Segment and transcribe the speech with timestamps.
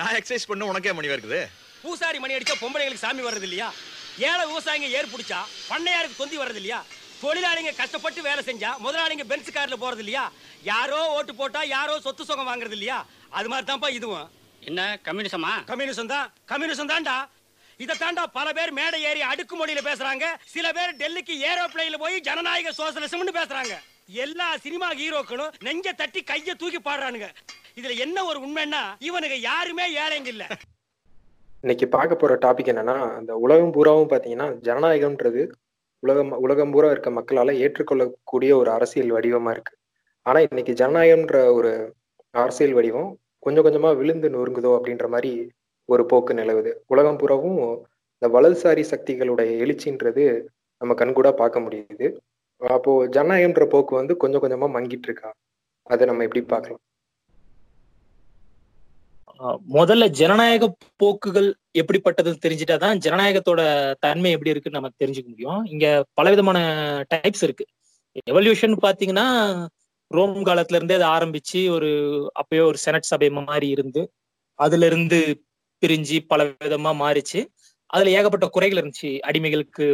[0.00, 1.40] நான் எக்ஸசைஸ் பண்ண உனக்கே மணி இருக்குது.
[1.82, 3.68] பூசாரி மணி அடிச்சா பொம்பளைங்களுக்கு சாமி வர்றது இல்லையா
[4.28, 5.38] ஏழை விவசாயிங்க ஏர் பிடிச்சா
[5.70, 6.80] பண்ணையாருக்கு தொந்தி வர்றது இல்லையா
[7.22, 10.24] தொழிலாளிங்க கஷ்டப்பட்டு வேலை செஞ்சா முதலாளிங்க பென்ஸ் கார்ல போறது இல்லையா
[10.70, 12.98] யாரோ ஓட்டு போட்டா யாரோ சொத்து சுகம் வாங்குறது இல்லையா
[13.38, 14.28] அது மாதிரி தான்ப்பா இதுவும்.
[14.68, 15.52] என்ன கம்யூனிசமா?
[15.70, 16.26] கம்யூனிசம் தான்.
[16.52, 17.16] கம்யூனிசம் தான்டா.
[17.80, 20.24] இதை தாண்டா பல பேர் மேடை ஏறி அடுக்குமொழியில பேசுறாங்க.
[20.54, 23.74] சில பேர் டெல்லிக்கு ஏரோப்ளேன்ல போய் ஜனநாயக சோசலிசம்னு பேசுறாங்க.
[24.24, 27.28] எல்லா சினிமா ஹீரோக்களும் நெஞ்ச தட்டி கைய தூக்கி பாடுறானுங்க.
[27.80, 30.44] இதுல என்ன ஒரு உண்மைன்னா இவனுக்கு யாருமே ஏழைங்க இல்ல.
[31.62, 35.42] இன்னைக்கு பார்க்க போற டாபிக் என்னன்னா அந்த உலகம் பூராவும் பாத்தீங்கன்னா ஜனநாயகம்ன்றது
[36.02, 39.74] உலகம் உலகம் பூரா இருக்க மக்களால ஏற்றுக்கொள்ளக்கூடிய ஒரு அரசியல் வடிவமா இருக்கு.
[40.26, 41.70] ஆனா இன்னைக்கு ஜனநாயகம்ன்ற ஒரு
[42.34, 43.10] அரசியல் வடிவம்
[43.44, 45.32] கொஞ்சம் கொஞ்சமா விழுந்து நொறுங்குதோ அப்படின்ற மாதிரி
[45.88, 46.72] ஒரு போக்கு நிலவுது.
[46.86, 47.60] உலகம் பூராவும்
[48.22, 50.24] இந்த வலதுசாரி சக்திகளுடைய எழுச்சின்றது
[50.80, 52.08] நம்ம கண்கூடா பார்க்க முடியுது.
[52.60, 55.30] அப்போ ஜனநாயகம்ன்ற போக்கு வந்து கொஞ்சம் கொஞ்சமா மங்கிட்டு இருக்கா?
[55.90, 56.82] அதை நம்ம எப்படி பார்க்கலாம்?
[59.74, 60.64] முதல்ல ஜனநாயக
[60.96, 61.48] போக்குகள்
[61.78, 63.60] எப்படிப்பட்டதுன்னு தெரிஞ்சுட்டாதான் ஜனநாயகத்தோட
[64.00, 65.60] தன்மை எப்படி இருக்குன்னு நம்ம தெரிஞ்சுக்க முடியும்.
[65.64, 66.58] இங்க பலவிதமான
[67.14, 67.64] டைப்ஸ் இருக்கு.
[68.30, 69.26] எவல்யூஷன் பாத்தீங்கன்னா
[70.10, 71.90] ரோம் காலத்துல இருந்தே அதை ஆரம்பிச்சு ஒரு
[72.40, 74.02] அப்பயோ ஒரு செனட் சபை மாதிரி இருந்து
[74.58, 75.18] அதுல இருந்து
[75.82, 77.40] பிரிஞ்சு பல விதமா மாறிச்சு.
[77.86, 79.10] அதுல ஏகப்பட்ட குறைகள் இருந்துச்சு.
[79.28, 79.86] அடிமைகளுக்கு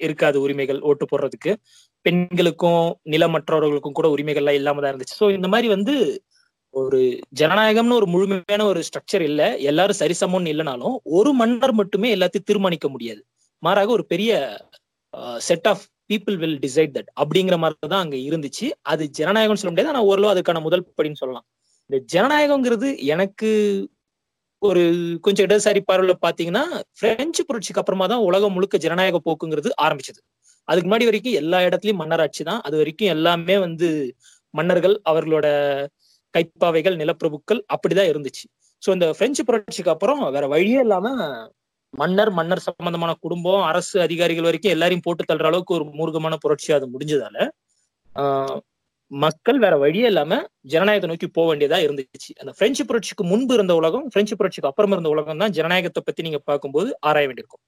[0.00, 1.52] இருக்காது உரிமைகள் ஓட்டு போடுறதுக்கு.
[2.06, 5.16] பெண்களுக்கும் நிலமற்றவர்களுக்கும் கூட உரிமைகள்லாம் இல்லாம தான் இருந்துச்சு.
[5.20, 5.94] ஸோ இந்த மாதிரி வந்து
[6.74, 6.98] ஒரு
[7.32, 9.42] ஜனநாயகம்னு ஒரு முழுமையான ஒரு ஸ்ட்ரக்சர் இல்ல.
[9.70, 13.20] எல்லாரும் சரிசமம்னு இல்லைனாலும் ஒரு மன்னர் மட்டுமே எல்லாத்தையும் தீர்மானிக்க முடியாது.
[13.62, 14.32] மாறாக ஒரு பெரிய
[15.48, 18.66] set of people will decide that அப்படிங்கிற மாதிரி தான் அங்க இருந்துச்சு.
[18.92, 19.92] அது ஜனநாயகம்னு சொல்ல முடியாது.
[19.94, 21.46] ஆனா ஓரளவு அதுக்கான முதல் படின்னு சொல்லலாம்.
[21.90, 23.50] இந்த ஜனநாயகம்ங்கிறது எனக்கு
[24.62, 24.82] ஒரு
[25.24, 26.64] கொஞ்சம் இடதுசாரி பார்வையில் பாத்தீங்கன்னா
[27.00, 30.20] பிரெஞ்சு புரட்சிக்கு அப்புறமா தான் உலகம் முழுக்க ஜனநாயக போக்குங்கிறது ஆரம்பிச்சது.
[30.68, 32.60] அதுக்கு முன்னாடி வரைக்கும் எல்லா இடத்துலயும் மன்னராட்சி தான்.
[32.66, 33.88] அது வரைக்கும் எல்லாமே வந்து
[34.54, 35.46] மன்னர்கள் அவர்களோட
[36.34, 38.44] கைப்பாவைகள் நிலப்பிரபுக்கள் அப்படிதான் இருந்துச்சு.
[38.82, 41.08] ஸோ இந்த பிரெஞ்சு புரட்சிக்கு அப்புறம் வேற வழியே இல்லாம
[41.94, 46.86] மன்னர் மன்னர் சம்பந்தமான குடும்பம் அரசு அதிகாரிகள் வரைக்கும் எல்லாரையும் போட்டு தள்ளுற அளவுக்கு ஒரு மூர்க்கமான புரட்சி அது
[46.92, 47.36] முடிஞ்சதால
[49.10, 50.32] மக்கள் வேற வழியே இல்லாம
[50.72, 52.30] ஜனநாயகத்தை நோக்கி போக வேண்டியதா இருந்துச்சு.
[52.40, 56.40] அந்த பிரெஞ்சு புரட்சிக்கு முன்பு இருந்த உலகம் பிரெஞ்சு புரட்சிக்கு அப்புறம் இருந்த உலகம் தான் ஜனநாயகத்தை பத்தி நீங்க
[56.50, 57.62] பார்க்கும்போது ஆராய வேண்டியிருக்கும்.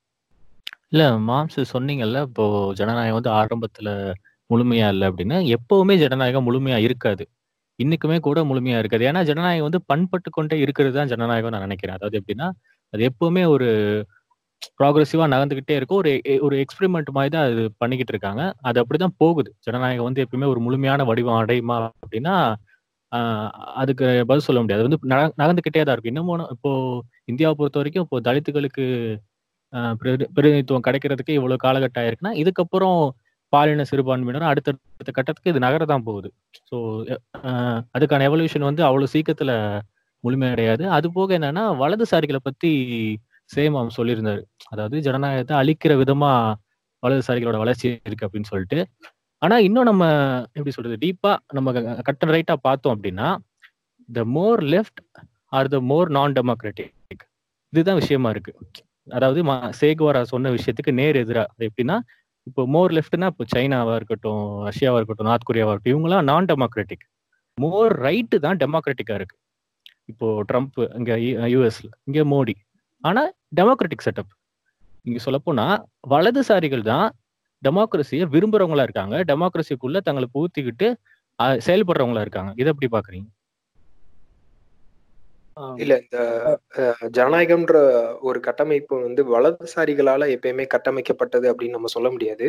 [0.92, 2.44] இல்ல மாம்சு சொன்னீங்கல்ல இப்போ
[2.80, 3.88] ஜனநாயகம் வந்து ஆரம்பத்துல
[4.50, 7.24] முழுமையா இல்லை அப்படின்னா எப்பவுமே ஜனநாயகம் முழுமையா இருக்காது.
[7.82, 9.06] இன்னைக்குமே கூட முழுமையா இருக்காது.
[9.06, 11.94] ஏன்னா ஜனநாயகம் வந்து பண்பட்டு கொண்டே இருக்கிறது தான் ஜனநாயகம் நான் நினைக்கிறேன்.
[11.94, 12.50] அதாவது எப்படின்னா
[12.90, 13.66] அது எப்பவுமே ஒரு
[14.82, 15.96] ப்ராக்ரெசிவா நகர்ந்துகிட்டே இருக்கும்.
[15.96, 18.54] ஒரு எ- ஒரு எக்ஸ்பெரிமெண்ட் மாதிரி தான் அது பண்ணிக்கிட்டு இருக்காங்க.
[18.60, 19.54] அது அப்படிதான் போகுது.
[19.58, 22.54] ஜனநாயகம் வந்து எப்பவுமே ஒரு முழுமையான வடிவம் அடையுமா அப்படின்னா
[23.74, 24.84] அதுக்கு பதில் சொல்ல முடியாது.
[24.84, 26.14] அது வந்து நக- நகர்ந்துகிட்டே தான் இருக்கும்.
[26.14, 29.16] இன்னமும் இப்போ இந்தியாவை பொறுத்த வரைக்கும் இப்போ தலித்துகளுக்கு
[29.76, 33.08] பிரதி- பிரதிநிதித்துவம் கிடைக்கிறதுக்கு இவ்வளவு காலகட்டம் ஆயிருக்குன்னா இதுக்கப்புறம்
[33.52, 36.28] பாலின சிறுபான்மையினர் அடுத்தடுத்த கட்டத்துக்கு இது நகர தான் போகுது.
[36.68, 36.76] ஸோ
[37.96, 39.52] அதுக்கான எவல்யூஷன் வந்து அவ்வளவு சீக்கிரத்துல
[40.24, 42.70] முழுமையடையாது அது போக என்னன்னா வலதுசாரிகளை பத்தி
[43.50, 44.42] சேமாம் சொல்லியிருந்தாரு.
[44.68, 46.30] அதாவது ஜனநாயகத்தை அழிக்கிற விதமா
[47.02, 48.78] வலதுசாரிகளோட வளர்ச்சி இருக்கு அப்படின்னு சொல்லிட்டு.
[49.42, 50.04] ஆனா இன்னும் நம்ம
[50.52, 51.68] எப்படி சொல்றது டீப்பா நம்ம
[52.02, 53.28] கட்ட ரைட்டா பார்த்தோம் அப்படின்னா
[54.08, 55.00] த மோர் லெஃப்ட்
[55.52, 57.24] ஆர் த மோர் நான் டெமோக்ராட்டிக்
[57.72, 58.52] இதுதான் விஷயமா இருக்கு.
[59.08, 61.44] அதாவது மா- சேகுவாரா சொன்ன விஷயத்துக்கு நேர் எதிரா.
[61.52, 61.96] அது எப்படின்னா
[62.48, 67.04] இப்போ மோர் லெஃப்ட்னா இப்போ சைனாவா இருக்கட்டும் ரஷ்யாவா இருக்கட்டும் நார்த் கொரியாவா இருக்கட்டும் இவங்கலாம் நான் டெமோக்ராட்டிக்
[67.58, 69.36] மோர் ரைட்டு தான் டெமோக்ராட்டிக்கா இருக்கு.
[70.10, 71.12] இப்போ ட்ரம்ப் இங்க
[71.54, 72.54] யூஎஸ்ல இங்க மோடி.
[73.04, 73.22] ஆனா
[73.58, 74.32] டெமோக்ராட்டிக் செட்டப்
[75.08, 75.66] இங்க சொல்லப்போனா
[76.12, 77.06] வலதுசாரிகள் தான்
[77.62, 79.16] டெமோக்ரஸியை விரும்புறவங்களா இருக்காங்க.
[79.30, 80.88] டெமோக்ரஸிக்குள்ள தங்களை பூத்திக்கிட்டு
[81.66, 82.50] செயல்படுறவங்களா இருக்காங்க.
[82.60, 83.28] இதை எப்படி பாக்குறீங்க?
[85.78, 86.18] இல்ல இந்த
[86.80, 87.76] அஹ், ஜனநாயகம்ன்ற
[88.28, 92.46] ஒரு கட்டமைப்பு வந்து வலதுசாரிகளால எப்பயுமே கட்டமைக்கப்பட்டது அப்படின்னு நம்ம சொல்ல முடியாது.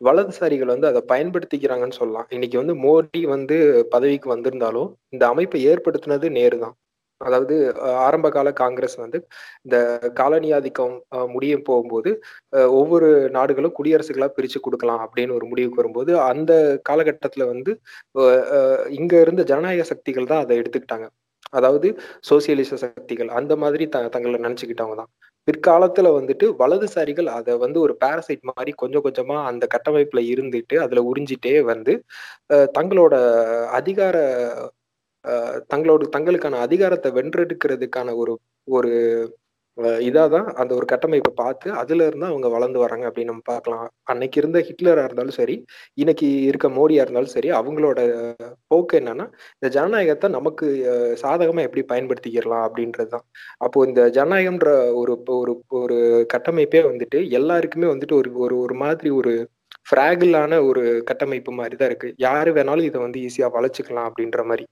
[0.00, 2.28] வலதுசாரிகள் வந்து அதை பயன்படுத்திக்கிறாங்கன்னு சொல்லலாம்.
[2.32, 3.56] இன்னைக்கு வந்து மோடி வந்து
[3.92, 6.76] பதவிக்கு வந்திருந்தாலும் இந்த அமைப்பை ஏற்படுத்தினது நேரு தான்.
[7.20, 9.18] அதாவது அஹ், ஆரம்ப கால காங்கிரஸ் வந்து
[9.66, 9.76] இந்த
[10.18, 12.10] காலனி ஆதிக்கம் அஹ், முடிய போகும்போது
[12.52, 16.52] அஹ், ஒவ்வொரு நாடுகளும் குடியரசுகளா பிரிச்சு கொடுக்கலாம் அப்படின்னு ஒரு முடிவுக்கு வரும்போது அந்த
[16.88, 17.72] காலகட்டத்துல வந்து
[18.20, 21.08] அஹ், அஹ், இங்க இருந்த ஜனநாயக சக்திகள் தான் அதை எடுத்துக்கிட்டாங்க.
[21.52, 21.88] அதாவது
[22.28, 25.10] சோசியலிச சக்திகள் அந்த மாதிரி த தங்களை நினைச்சுக்கிட்டவங்க தான்
[25.48, 31.54] பிற்காலத்துல வந்துட்டு வலதுசாரிகள் அதை வந்து ஒரு பாரசைட் மாதிரி கொஞ்சம் கொஞ்சமா அந்த கட்டமைப்புல இருந்துட்டு அதுல உறிஞ்சிட்டே
[31.64, 31.94] வந்து
[32.74, 33.14] தங்களோட
[33.72, 34.16] அதிகார
[35.70, 38.34] தங்களோட தங்களுக்கான அதிகாரத்தை வென்றெடுக்கிறதுக்கான ஒரு
[38.68, 38.92] ஒரு
[39.78, 43.82] இதாக இதாதான் அந்த ஒரு கட்டமைப்பை பார்த்து அதுல இருந்து அவங்க வளர்ந்து வராங்க அப்படின்னு நம்ம பார்க்கலாம்.
[44.04, 45.56] அன்னைக்கு இருந்த ஹிட்லரா இருந்தாலும் சரி
[45.98, 47.98] இன்னைக்கு இருக்க மோடியா இருந்தாலும் சரி அவங்களோட
[48.68, 49.26] போக்கு என்னன்னா
[49.56, 50.68] இந்த ஜனநாயகத்தை நமக்கு
[51.24, 53.26] சாதகமா எப்படி பயன்படுத்திக்கிறலாம் அப்படின்றது தான்
[53.60, 55.98] அப்போ இந்த ஜனநாயகம்ன்ற ஒரு ஒரு ஒரு
[56.34, 59.34] கட்டமைப்பே வந்துட்டு எல்லாருக்குமே வந்துட்டு ஒரு ஒரு ஒரு மாதிரி ஒரு
[59.88, 62.08] ஃப்ராகிளான ஒரு கட்டமைப்பு மாதிரி தான் இருக்கு.
[62.18, 64.64] யாரு வேணாலும் இதை வந்து ஈஸியா வளைச்சுக்கலாம் அப்படின்ற மாதிரி.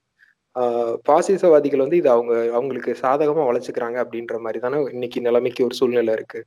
[1.09, 6.39] பாசிசவாதிகள் வந்து இது அவங்க அவங்களுக்கு சாதகமா வளைச்சுக்கிறாங்க அப்படின்ற மாதிரி தானே இன்னைக்கு நிலைமைக்கு ஒரு சூழ்நிலை இருக்கு.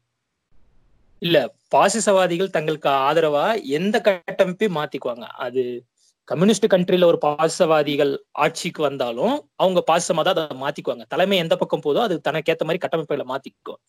[1.23, 1.37] இல்ல
[1.75, 3.45] பாசிசவாதிகள் தங்களுக்கு ஆதரவா
[3.79, 5.27] எந்த கட்டமைப்பையும் மாத்திக்குவாங்க.
[5.47, 5.63] அது
[6.29, 8.13] கம்யூனிஸ்ட் கண்ட்ரில ஒரு பாசிசவாதிகள்
[8.45, 11.05] ஆட்சிக்கு வந்தாலும் அவங்க பாசிசமா தான் அதை மாத்திக்குவாங்க.
[11.09, 13.81] தலைமை எந்த பக்கம் போதோ அது தனக்கேத்த மாதிரி கட்டமைப்புகளை மாத்திக்கும்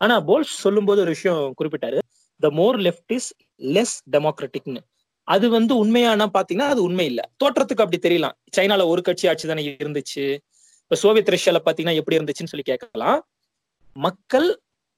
[0.00, 1.98] ஆனா போல்ஸ் சொல்லும்போது ஒரு விஷயம் குறிப்பிட்டாரு.
[2.40, 3.30] The more left is
[3.76, 4.82] less டெமோக்ராட்டிக்னு
[5.28, 7.20] அது வந்து உண்மையானா பாத்தீங்கன்னா அது உண்மை இல்ல.
[7.42, 8.36] தோற்றத்துக்கு அப்படி தெரியலாம்.
[8.56, 10.24] சைனால ஒரு கட்சி ஆட்சி தானே இருந்துச்சு.
[10.84, 13.18] இப்ப சோவியத் ரஷ்யால பாத்தீங்கன்னா எப்படி இருந்துச்சுன்னு சொல்லி கேட்கலாம்.
[13.96, 14.48] மக்கள்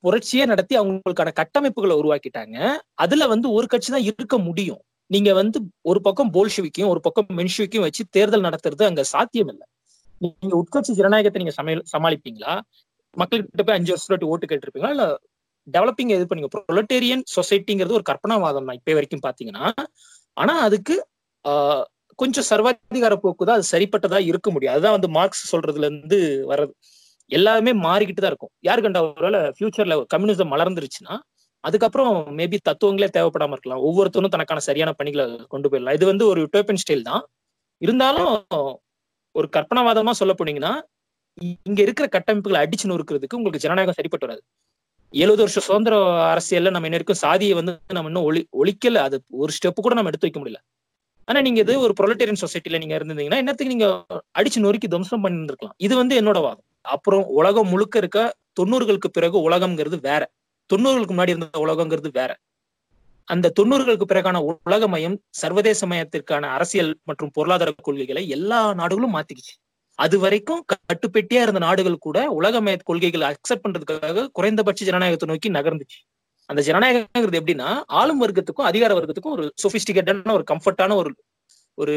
[0.05, 2.57] புரட்சியே நடத்தி அவங்களுக்கான கட்டமைப்புகளை உருவாக்கிட்டாங்க.
[2.97, 4.81] அதுல வந்து ஒரு கட்சி தான் இருக்க முடியும்.
[5.11, 5.59] நீங்க வந்து
[5.91, 9.67] ஒரு பக்கம் போல்ஷிவிக்கையும் ஒரு பக்கம் மென்ஷுவிக்கும் வச்சு தேர்தல் நடத்துறது அங்க சாத்தியம் இல்லை
[10.21, 12.53] நீங்க உட்கட்சி ஜனநாயகத்தை நீங்க சமையல் சமாளிப்பீங்களா?
[13.17, 14.93] மக்கள்கிட்ட போய் அஞ்சு வருஷம் ஓட்டு கேட்டிருப்பீங்களா?
[14.97, 15.05] இல்ல
[15.67, 16.51] டெவலப்பிங் இது பண்ணீங்க?
[16.57, 19.65] ப்ரொலட்டேரியன் சொசைட்டிங்கிறது ஒரு கற்பனாவாதம் தான் இப்ப வரைக்கும் பாத்தீங்கன்னா
[20.37, 20.95] ஆனா அதுக்கு
[21.45, 21.85] ஆஹ்
[22.19, 24.75] கொஞ்சம் சர்வாதிகார போக்கு தான் அது சரிப்பட்டதா இருக்க முடியும்.
[24.75, 26.19] அதுதான் வந்து மார்க்ஸ் சொல்றதுல இருந்து
[26.51, 26.73] வர்றது.
[27.31, 28.53] எல்லாமே மாறிக்கிட்டு தான் இருக்கும்.
[28.69, 31.15] யாரு கண்டா ஒருவேளை ஃபியூச்சர்ல கம்யூனிசம் மலர்ந்துருச்சுன்னா
[31.65, 33.83] அதுக்கப்புறம் மேபி தத்துவங்களே தேவைப்படாம இருக்கலாம்.
[33.89, 35.97] ஒவ்வொருத்தரும் தனக்கான சரியான பணிகளை கொண்டு போயிடலாம்.
[35.99, 37.25] இது வந்து ஒரு யூட்டோப்பியன் ஸ்டைல் தான்.
[37.83, 38.33] இருந்தாலும்
[39.35, 40.73] ஒரு கற்பனாவாதமா சொல்ல போனீங்கன்னா
[41.67, 44.43] இங்க இருக்கிற கட்டமைப்புகளை அடிச்சு நொறுக்கிறதுக்கு உங்களுக்கு ஜனநாயகம் சரிப்பட்டு வராது.
[45.15, 45.95] எழுபது வருஷம் சுதந்திர
[46.33, 48.95] அரசியல்ல நம்ம இன்ன வரைக்கும் சாதியை வந்து நம்ம இன்னும் ஒளி ஒழிக்கல.
[48.95, 50.61] அது ஒரு ஸ்டெப் கூட நம்ம எடுத்து வைக்க முடியல.
[51.25, 54.07] ஆனா நீங்க இது ஒரு ப்ரொலட்டேரியன் சொசைட்டில நீங்க இருந்தீங்கன்னா என்னத்துக்கு நீங்க
[54.39, 56.65] அடிச்சு நொறுக்கி துவம்சம் பண்ணிருக்கலாம் இது வந்து என்னோட வாதம்.
[56.83, 60.23] அப்புறம் உலகம் முழுக்க இருக்க தொண்ணூறுகளுக்கு பிறகு உலகம்ங்கிறது வேற.
[60.71, 62.31] தொண்ணூறுகளுக்கு முன்னாடி இருந்த உலகங்கிறது வேற.
[63.29, 69.55] அந்த தொண்ணூறுகளுக்கு பிறகான உலக மயம் சர்வதேச மயத்திற்கான அரசியல் மற்றும் பொருளாதார கொள்கைகளை எல்லா நாடுகளும் மாத்திக்கிச்சு.
[70.05, 75.99] அது வரைக்கும் கட்டுப்பெட்டியா இருந்த நாடுகள் கூட உலக கொள்கைகளை அக்செப்ட் பண்றதுக்காக குறைந்தபட்ச ஜனநாயகத்தை நோக்கி நகர்ந்துச்சு.
[76.51, 77.69] அந்த ஜனநாயகங்கிறது எப்படின்னா
[78.01, 81.11] ஆளும் வர்க்கத்துக்கும் அதிகார வர்க்கத்துக்கும் ஒரு சொபிஸ்டிகேட்டான ஒரு கம்ஃபர்டான ஒரு
[81.79, 81.97] ஒரு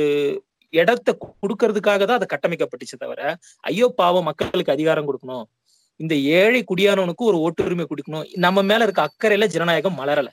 [0.74, 3.22] இடத்தை கொடுக்கறதுக்காக தான் அதை கட்டமைக்கப்பட்டுச்சு தவிர
[3.70, 5.46] ஐயோ பாவம் மக்களுக்கு அதிகாரம் கொடுக்கணும்.
[6.00, 8.26] இந்த ஏழை குடியானவனுக்கு ஒரு ஓட்டுரிமை கொடுக்கணும்.
[8.46, 10.30] நம்ம மேல இருக்க அக்கறையில ஜனநாயகம் மலரல.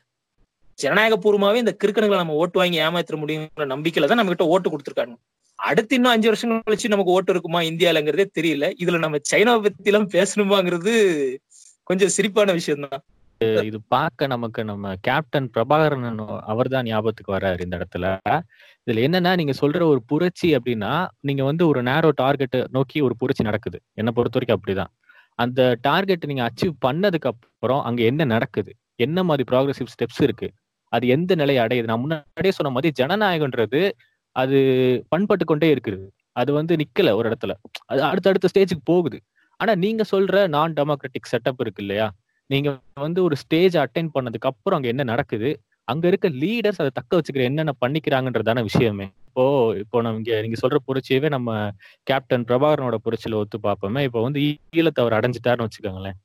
[0.78, 5.16] ஜனநாயக பூர்வமாவே இந்த கிறுக்கணுகளை நம்ம ஓட்டு வாங்கி ஏமாத்திர முடியுங்கிற நம்பிக்கையில தான் நம்ம கிட்ட ஓட்டு கொடுத்துருக்காங்க.
[5.68, 8.66] அடுத்து இன்னும் அஞ்சு வருஷம் கழிச்சு நமக்கு ஓட்டு இருக்குமா இந்தியாலங்கிறதே தெரியல.
[8.82, 10.92] இதுல நம்ம சைனாவை பத்தி எல்லாம் பேசணுமாங்கிறது
[11.90, 13.02] கொஞ்சம் சிரிப்பான விஷயம் தான்
[13.68, 16.08] இது பார்க்க நமக்கு நம்ம கேப்டன் பிரபாகரன்
[16.52, 18.06] அவர் தான் ஞாபகத்துக்கு வர்றாரு இந்த இடத்துல.
[18.84, 20.90] இதுல என்னன்னா நீங்க சொல்ற ஒரு புரட்சி அப்படின்னா
[21.28, 23.78] நீங்க வந்து ஒரு நேரோ டார்கெட்டை நோக்கி ஒரு புரட்சி நடக்குது.
[24.00, 24.92] என்னை பொறுத்த வரைக்கும் அப்படிதான்.
[25.38, 28.72] அந்த டார்கெட் நீங்க அச்சீவ் பண்ணதுக்கு அப்புறம் அங்க என்ன நடக்குது?
[29.06, 30.48] என்ன மாதிரி ப்ராக்ரஸிவ் ஸ்டெப்ஸ் இருக்கு?
[30.92, 31.90] அது எந்த நிலையை அடையுது?
[31.90, 33.82] நான் முன்னாடியே சொன்ன மாதிரி ஜனநாயகன்றது
[34.32, 34.58] அது
[35.08, 36.08] பண்பட்டு கொண்டே இருக்குது.
[36.32, 37.52] அது வந்து நிக்கல ஒரு இடத்துல.
[37.86, 39.18] அது அடுத்தடுத்த ஸ்டேஜுக்கு போகுது.
[39.56, 42.10] ஆனா நீங்க சொல்ற நான் டெமோக்ராட்டிக் செட்டப் இருக்கு இல்லையா?
[42.46, 45.60] நீங்க வந்து ஒரு ஸ்டேஜ் அட்டைன் பண்ணதுக்கு அப்புறம் அங்க என்ன நடக்குது?
[45.84, 49.06] அங்க இருக்க லீடர்ஸ் அதை தக்க வச்சுக்கிற என்னென்ன பண்ணிக்கிறாங்கன்றதான விஷயமே.
[49.26, 51.70] இப்போ இப்போ நம்ம இங்க நீங்க சொல்ற புரட்சியவே நம்ம
[52.02, 54.02] கேப்டன் பிரபாகரனோட புரட்சியில ஒத்து பார்ப்போமே.
[54.02, 54.40] இப்போ வந்து
[54.76, 56.18] ஈழத்தை அவர் அடைஞ்சிட்டாருன்னு வச்சுக்கோங்களேன்.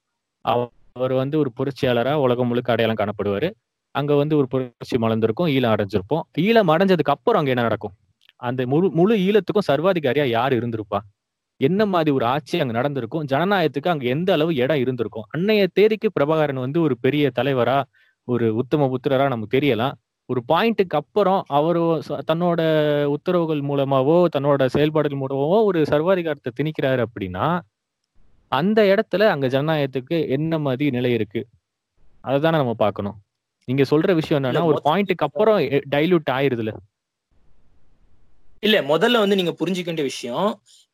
[0.45, 3.49] அவர் வந்து ஒரு புரட்சியாளரா உலகம் முழுக்க அடையாளம் காணப்படுவாரு.
[3.95, 6.23] அங்க வந்து ஒரு புரட்சி மலர்ந்திருக்கும் ஈழம் அடைஞ்சிருப்போம்.
[6.45, 7.93] ஈழம் அடைஞ்சதுக்கு அப்புறம் அங்க என்ன நடக்கும்?
[8.41, 10.99] அந்த முழு முழு ஈழத்துக்கும் சர்வாதிகாரியா யார் இருந்திருப்பா?
[11.61, 13.25] என்ன மாதிரி ஒரு ஆட்சி அங்க நடந்திருக்கும்?
[13.33, 15.27] ஜனநாயகத்துக்கு அங்க எந்த அளவு இடம் இருந்திருக்கும்?
[15.35, 17.77] அன்னைய தேதிக்கு பிரபாகரன் வந்து ஒரு பெரிய தலைவரா
[18.27, 19.95] ஒரு உத்தம புத்திரரா நமக்கு தெரியலாம்.
[20.29, 21.79] ஒரு பாயிண்ட்டுக்கு அப்புறம் அவர்
[22.29, 22.61] தன்னோட
[23.15, 27.47] உத்தரவுகள் மூலமாவோ தன்னோட செயல்பாடுகள் மூலமாவோ ஒரு சர்வாதிகாரத்தை திணிக்கிறாரு அப்படின்னா
[28.51, 31.41] அந்த இடத்துல அங்க ஜனநாயகத்துக்கு என்ன மாதிரி நிலை இருக்கு?
[32.23, 33.17] அதுதானே நம்ம பார்க்கணும்.
[33.67, 36.71] நீங்க சொல்ற விஷயம் என்னன்னா ஒரு பாயிண்ட்டுக்கு அப்புறம் டைல்யூட் ஆயிருதுல.
[38.59, 40.47] இல்ல முதல்ல வந்து நீங்க புரிஞ்சுக்க வேண்டிய விஷயம்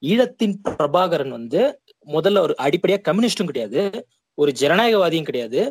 [0.04, 1.62] ஈழத்தின் பிரபாகரன் வந்து
[2.08, 3.82] முதல்ல ஒரு அடிப்படையா கம்யூனிஸ்டும் கிடையாது
[4.38, 5.62] ஒரு ஜனநாயகவாதியும் கிடையாது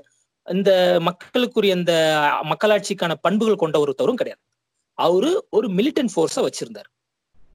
[0.47, 0.71] இந்த
[1.03, 1.95] மக்களுக்குரிய இந்த
[2.43, 4.43] மக்களாட்சிக்கான பண்புகள் கொண்ட ஒருத்தரும் கிடையாது.
[4.99, 6.89] அவரு ஒரு மிலிட்டன் போர்ஸ வச்சிருந்தார்.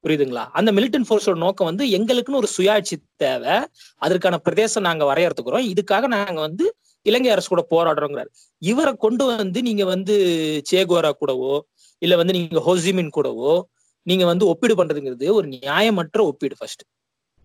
[0.03, 0.43] புரியுதுங்களா?
[0.51, 3.55] அந்த மிலிட்டன் போர்ஸோட நோக்கம் வந்து எங்களுக்குன்னு ஒரு சுயாட்சி தேவை
[4.01, 6.65] அதற்கான பிரதேசம் நாங்க வரையறுத்துக்கிறோம் இதுக்காக நாங்க வந்து
[7.05, 8.29] இலங்கை அரசு கூட போராடுறோங்கிறாரு.
[8.61, 10.15] இவரை கொண்டு வந்து நீங்க வந்து
[10.71, 11.53] சேகோரா கூடவோ
[12.01, 13.53] இல்ல வந்து நீங்க ஹோசிமின் கூடவோ
[14.07, 16.83] நீங்க வந்து ஒப்பீடு பண்றதுங்கிறது ஒரு நியாயமற்ற ஒப்பீடு ஃபர்ஸ்ட்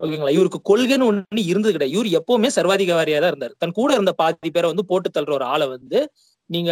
[0.01, 0.31] ஓகேங்களா?
[0.31, 1.95] இவருக்கு கொள்கைன்னு ஒண்ணு இருந்தது கிடையாது.
[1.97, 3.55] இவர் எப்பவுமே சர்வாதிகாரியா தான் இருந்தார்.
[3.57, 5.99] தன் கூட இருந்த பாதி பேரை வந்து போட்டு தள்ளுற ஒரு ஆளை வந்து
[6.49, 6.71] நீங்க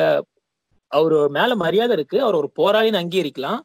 [0.91, 2.17] அவரு மேல மரியாதை இருக்கு.
[2.21, 3.59] அவர் ஒரு போராளின்னு அங்கீகரிக்கலாம்.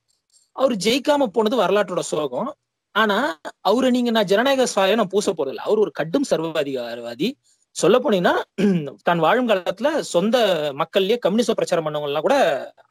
[0.56, 2.50] அவர் ஜெயிக்காம போனது வரலாற்றோட சோகம்.
[2.94, 3.18] ஆனா
[3.60, 5.64] அவரை நீங்க நான் ஜனநாயக சாயம் நான் பூச போறதில்ல.
[5.68, 7.28] அவர் ஒரு கடும் சர்வாதிகாரவாதி.
[7.76, 8.34] சொல்ல போனீங்கன்னா
[9.08, 10.36] தான் வாழும் காலத்துல சொந்த
[10.80, 12.36] மக்கள்லயே கம்யூனிச பிரச்சாரம் பண்ணவங்க எல்லாம் கூட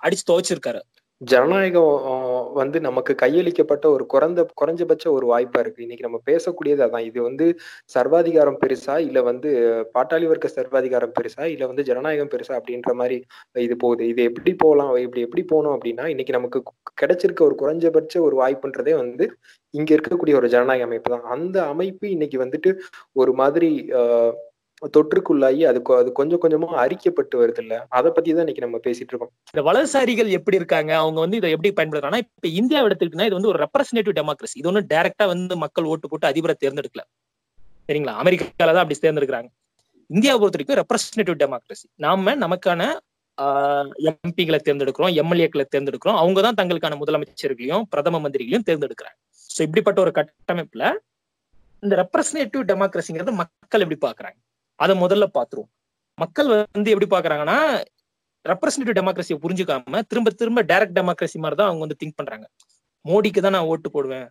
[0.05, 0.81] அடிச்சு துவைச்சிருக்காரு.
[1.21, 1.91] ஜனநாயகம்
[2.57, 5.83] வந்து நமக்கு கையளிக்கப்பட்ட ஒரு குறைந்த குறைஞ்சபட்ச ஒரு வாய்ப்பா இருக்கு.
[5.85, 7.05] இன்னைக்கு நம்ம பேசக்கூடியது அதான்.
[7.09, 7.45] இது வந்து
[7.95, 9.49] சர்வாதிகாரம் பெருசா இல்ல வந்து
[9.95, 13.17] பாட்டாளி வர்க்க சர்வாதிகாரம் பெருசா இல்ல வந்து ஜனநாயகம் பெருசா அப்படின்ற மாதிரி
[13.57, 14.03] இது போகுது.
[14.13, 14.93] இது எப்படி போகலாம்?
[15.05, 16.61] இப்படி எப்படி போகணும் அப்படின்னா இன்னைக்கு நமக்கு
[17.01, 19.27] கிடைச்சிருக்க ஒரு குறைஞ்சபட்ச ஒரு வாய்ப்புன்றதே வந்து
[19.73, 21.27] இங்க இருக்கக்கூடிய ஒரு ஜனநாயக அமைப்பு தான்.
[21.35, 22.71] அந்த அமைப்பு இன்னைக்கு வந்துட்டு
[23.21, 23.71] ஒரு மாதிரி
[24.01, 24.33] ஆஹ்
[24.95, 29.31] தொற்றுக்குள்ளாகி அது அது கொஞ்சம் கொஞ்சமா அரிக்கப்பட்டு வருது இல்ல அதை பத்தி தான் இன்னைக்கு நம்ம பேசிட்டு இருக்கோம்
[29.53, 30.91] இந்த வலதுசாரிகள் எப்படி இருக்காங்க?
[31.03, 34.89] அவங்க வந்து இதை எப்படி பயன்படுத்துறாங்க இப்ப இந்தியா எடுத்துக்கிட்டா இது வந்து ஒரு ரெப்ரஸன்டேட்டிவ் டெமோக்ரஸி இது ஒன்றும்
[34.93, 37.03] டைரக்டா வந்து மக்கள் ஓட்டு போட்டு அதிபரை தேர்ந்தெடுக்கல.
[37.89, 38.13] சரிங்களா?
[38.23, 39.49] அமெரிக்கால தான் அப்படி தேர்ந்தெடுக்கிறாங்க.
[40.09, 42.81] இந்தியாவை பொறுத்த வரைக்கும் ரெப்ரஸன்டேட்டிவ் டெமோக்ரஸி நாம நமக்கான
[44.09, 46.17] எம்பிகளை தேர்ந்தெடுக்கிறோம் எம்எல்ஏக்களை தேர்ந்தெடுக்கிறோம்.
[46.21, 49.17] அவங்க தான் தங்களுக்கான முதலமைச்சர்களையும் பிரதம மந்திரிகளையும் தேர்ந்தெடுக்கிறாங்க.
[49.49, 50.83] ஸோ இப்படிப்பட்ட ஒரு கட்டமைப்புல
[51.83, 54.37] இந்த ரெப்ரஸன்டேட்டிவ் டெமோக்ரஸிங்கிறத மக்கள் எப்படி பாக்குறாங்க
[54.75, 55.71] அதை முதல்ல பாத்துருவோம்.
[56.17, 57.57] மக்கள் வந்து எப்படி பாக்குறாங்கன்னா
[58.45, 62.45] ரெப்ரஸன்டேட்டிவ் டெமோக்ரஸியை புரிஞ்சுக்காம திரும்ப திரும்ப டைரக்ட் டெமோக்ரஸி மாதிரி தான் அவங்க வந்து திங்க் பண்றாங்க.
[63.05, 64.27] மோடிக்கு தான் நான் ஓட்டு போடுவேன்.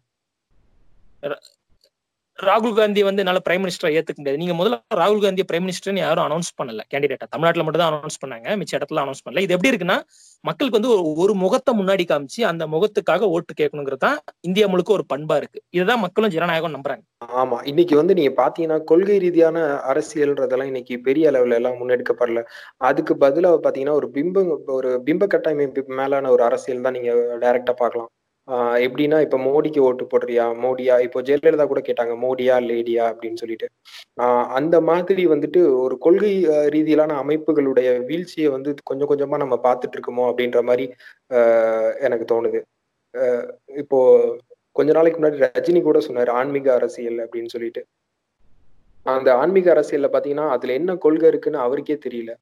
[2.42, 4.40] ராகுல் காந்தி வந்து என்னால பிரைம் மினிஸ்டரா ஏத்துக்க முடியாது.
[4.42, 6.82] நீங்க முதல்ல ராகுல் காந்தி பிரைம் மினிஸ்டர்னு யாரும் அனௌன்ஸ் பண்ணல.
[6.92, 8.48] கேண்டிடேட்டா தமிழ்நாட்டில் மட்டும் தான் அனௌன்ஸ் பண்ணாங்க.
[8.60, 9.42] மிச்ச இடத்துல அனௌன்ஸ் பண்ணல.
[9.46, 9.98] இது எப்படி இருக்குன்னா
[10.44, 10.92] மக்களுக்கு வந்து
[11.24, 14.16] ஒரு முகத்தை முன்னாடி காமிச்சு அந்த முகத்துக்காக ஓட்டு கேட்கணுங்கிறது தான்
[14.48, 15.60] இந்தியா முழுக்க ஒரு பண்பா இருக்கு.
[15.76, 17.04] இதுதான் மக்களும் ஜனநாயகம் நம்புறாங்க.
[17.42, 17.58] ஆமா.
[17.72, 19.58] இன்னைக்கு வந்து நீங்க பாத்தீங்கன்னா கொள்கை ரீதியான
[19.92, 22.42] அரசியல்ன்றதெல்லாம் இன்னைக்கு பெரிய அளவுல எல்லாம் முன்னெடுக்கப்படல.
[22.90, 24.44] அதுக்கு பதிலா பாத்தீங்கன்னா ஒரு பிம்ப
[24.78, 27.12] ஒரு பிம்ப கட்டமைப்பு மேலான ஒரு அரசியல் தான் நீங்க
[27.44, 28.10] டைரக்டா பார்க்கலாம்.
[28.50, 30.54] எப்படின்னா இப்ப மோடிக்கு ஓட்டு போடுறியா?
[30.62, 31.00] மோடியா?
[31.00, 33.14] இப்போ ஜெயலலிதா கூட கேட்டாங்க மோடியா லேடியா?
[33.14, 33.68] அப்படின்னு சொல்லிட்டு.
[34.20, 40.20] ஆஹ் அந்த மாதிரி வந்துட்டு ஒரு கொள்கை ரீதியிலான அமைப்புகளுடைய வீழ்ச்சியை வந்து கொஞ்சம் கொஞ்சமா நம்ம பார்த்துட்டு இருக்கோமோ
[40.20, 40.94] அப்படின்ற மாதிரி
[41.34, 42.62] ஆஹ் எனக்கு தோணுது.
[43.12, 44.36] ஆஹ் இப்போ
[44.72, 47.86] கொஞ்ச நாளைக்கு முன்னாடி ரஜினி கூட சொன்னாரு ஆன்மீக அரசியல் அப்படின்னு சொல்லிட்டு.
[49.02, 52.34] அந்த ஆன்மீக அரசியல்ல பாத்தீங்கன்னா அதுல என்ன கொள்கை இருக்குன்னு அவருக்கே தெரியல.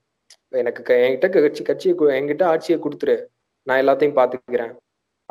[0.49, 3.25] எனக்கு க- என்கிட்ட கட்சி கட்சியை என்கிட்ட ஆட்சியை கொடுத்துரு.
[3.63, 4.77] நான் எல்லாத்தையும் பாத்துக்கிறேன்.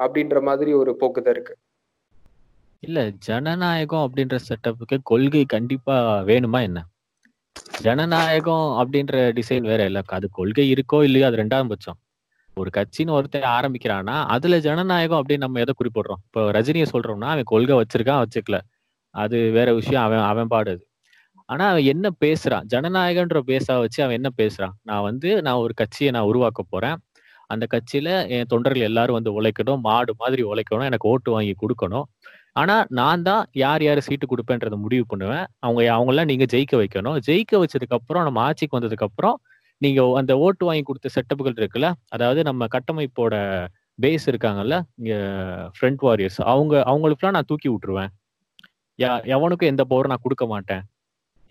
[0.04, 1.56] அப்படின்ற மாதிரி ஒரு போக்கு தான் இருக்கு.
[2.84, 5.96] இல்ல ஜனநாயகம் அப்படின்ற செட்டப்புக்கு கொள்கை கண்டிப்பா
[6.30, 6.80] வேணுமா என்ன?
[7.82, 10.02] ஜனநாயகம் அப்படின்ற டிசைன் வேற இல்ல.
[10.18, 12.00] அது கொள்கை இருக்கோ இல்லையோ அது ரெண்டாம் பட்சம்.
[12.58, 16.22] ஒரு கட்சின்னு ஒருத்தன் ஆரம்பிக்கிறான்னா அதுல ஜனநாயகம் அப்படின்னு நம்ம எதை குறிப்பிடுறோம்?
[16.26, 18.58] இப்போ ரஜினியை சொல்றோம்னா அவன் கொள்கை வச்சிருக்கான் வச்சுக்கல.
[19.16, 20.04] அது வேற விஷயம்.
[20.04, 20.84] அவன் அவன் பாடுது
[21.50, 22.66] ஆனா அவன் என்ன பேசுறான்?
[22.74, 24.76] ஜனநாயகன்ற பேசா வச்சு அவன் என்ன பேசுறான்?
[24.82, 26.98] நான் வந்து நான் ஒரு கட்சியை நான் உருவாக்க போறேன்.
[27.50, 32.04] அந்த கட்சியில என் தொண்டர்கள் எல்லாரும் வந்து உழைக்கணும் மாடு மாதிரி உழைக்கணும் எனக்கு ஓட்டு வாங்கி கொடுக்கணும்.
[32.52, 35.46] ஆனா நான் தான் யார் யார் சீட்டு கொடுப்பேன்றத முடிவு பண்ணுவேன்.
[35.60, 37.18] அவங்க அவங்களாம் நீங்க ஜெயிக்க வைக்கணும்.
[37.28, 39.38] ஜெயிக்க வச்சதுக்கு அப்புறம் நம்ம ஆட்சிக்கு வந்ததுக்கு அப்புறம்
[39.78, 43.36] நீங்க அந்த ஓட்டு வாங்கி கொடுத்த செட்டப்புகள் இருக்குல்ல அதாவது நம்ம கட்டமைப்போட
[44.02, 45.16] பேஸ் இருக்காங்கல்ல இங்க
[45.76, 48.12] ஃப்ரண்ட் வாரியர்ஸ் அவங்க அவங்களுக்குலாம் நான் தூக்கி விட்டுருவேன்.
[49.00, 50.82] யா- எவனுக்கும் எந்த பவரும் நான் கொடுக்க மாட்டேன்.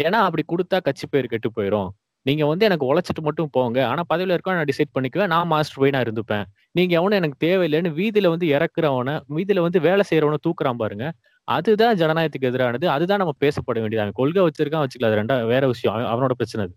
[0.02, 1.88] ஏன்னா அப்படி கொடுத்தா கட்சி பேர் கெட்டு போயிடும்
[2.28, 3.78] நீங்க வந்து எனக்கு உழைச்சிட்டு மட்டும் போங்க.
[3.86, 5.32] ஆனா பதவியில இருக்க நான் டிசைட் பண்ணிக்குவேன்.
[5.34, 6.44] நான் மாஸ்டர் போய் நான் இருந்துப்பேன்.
[6.70, 11.06] நீங்க எவனும் எனக்கு தேவையில்லைன்னு வீதியில வந்து இறக்குறவன வீதியில வந்து வேலை செய்யறவன தூக்குறான் பாருங்க.
[11.48, 12.86] அதுதான் ஜனநாயகத்துக்கு எதிரானது.
[12.96, 15.96] அதுதான் நம்ம பேசப்பட வேண்டியது கொள்கை வச்சிருக்கான் வச்சுக்கல அது ரெண்டா வேற விஷயம்.
[16.12, 16.76] அவனோட பிரச்சனை அது.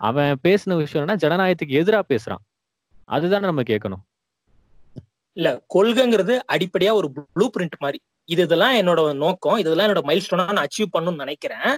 [0.00, 2.42] அவன் பேசின என்னன்னா ஜனநாயகத்துக்கு எதிரா பேசுறான்.
[3.08, 4.02] அதுதானே நம்ம கேட்கணும்.
[5.36, 7.98] இல்ல கொள்கைங்கிறது அடிப்படையா ஒரு ப்ளூ பிரிண்ட் மாதிரி.
[8.28, 9.56] இது இதெல்லாம் என்னோட நோக்கம்.
[9.56, 11.72] இதெல்லாம் என்னோட மைல் ஸ்டோனா நான் அச்சீவ் பண்ணணும்னு நினைக்கிறேன்.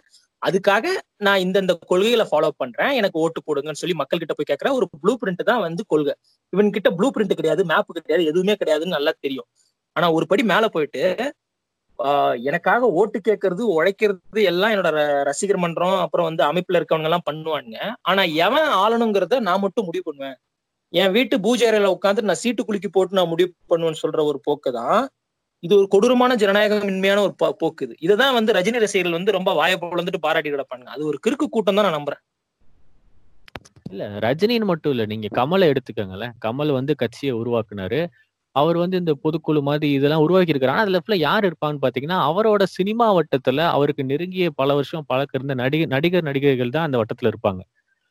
[0.48, 0.86] அதுக்காக
[1.26, 2.92] நான் இந்தந்த கொள்கைகளை ஃபாலோ பண்றேன்.
[3.00, 6.14] எனக்கு ஓட்டு போடுங்கன்னு சொல்லி மக்கள் கிட்ட போய் கேட்கற ஒரு ப்ளூ பிரிண்ட் தான் வந்து கொள்கை.
[6.52, 9.48] இவன் கிட்ட ப்ளூ பிரிண்ட் கிடையாது மேப் கிடையாது எதுவுமே கிடையாதுன்னு நல்லா தெரியும்.
[9.96, 11.02] ஆனா ஒரு படி மேல போயிட்டு
[12.48, 14.98] எனக்காக ஓட்டு கேட்கறது உழைக்கிறது எல்லாம் என்னோட
[15.28, 17.78] ரசிகர் மன்றம் அப்புறம் வந்து அமைப்புல இருக்கவங்க எல்லாம் பண்ணுவானுங்க.
[18.10, 20.36] ஆனா எவன் ஆளணுங்கிறத நான் மட்டும் முடிவு பண்ணுவேன்.
[20.92, 24.70] என் வீட்டு பூஜை அறையில உட்காந்து நான் சீட்டு குலுக்கி போட்டு நான் முடிவு பண்ணுவேன்னு சொல்ற ஒரு போக்கு
[24.80, 25.00] தான்
[25.62, 27.94] இது ஒரு கொடூரமான ஜனநாயகமின்மையான ஒரு போக்கு இது.
[28.06, 31.86] இதைதான் வந்து ரஜினி ரசிகர்கள் வந்து ரொம்ப வாயை பொழந்துட்டு பாராட்டி கிடப்பாங்க அது ஒரு கிறுக்கு கூட்டம் தான்
[31.88, 32.22] நான் நம்புறேன்.
[33.90, 35.04] இல்ல ரஜினின்னு மட்டும் இல்ல.
[35.12, 36.34] நீங்க கமலை எடுத்துக்கோங்களேன்.
[36.44, 38.00] கமல் வந்து கட்சியை உருவாக்குனாரு.
[38.56, 43.06] அவர் வந்து இந்த பொதுக்குழு மாதிரி இதெல்லாம் உருவாக்கி இருக்காரு அதுல full யார் இருப்பான்னு பாத்தீங்கன்னா அவரோட சினிமா
[43.18, 47.62] வட்டத்துல அவருக்கு நெருங்கிய பல வருஷம் பழக்க இருந்த நடிகர் நடிகர் நடிகைகள் தான் அந்த வட்டத்துல இருப்பாங்க.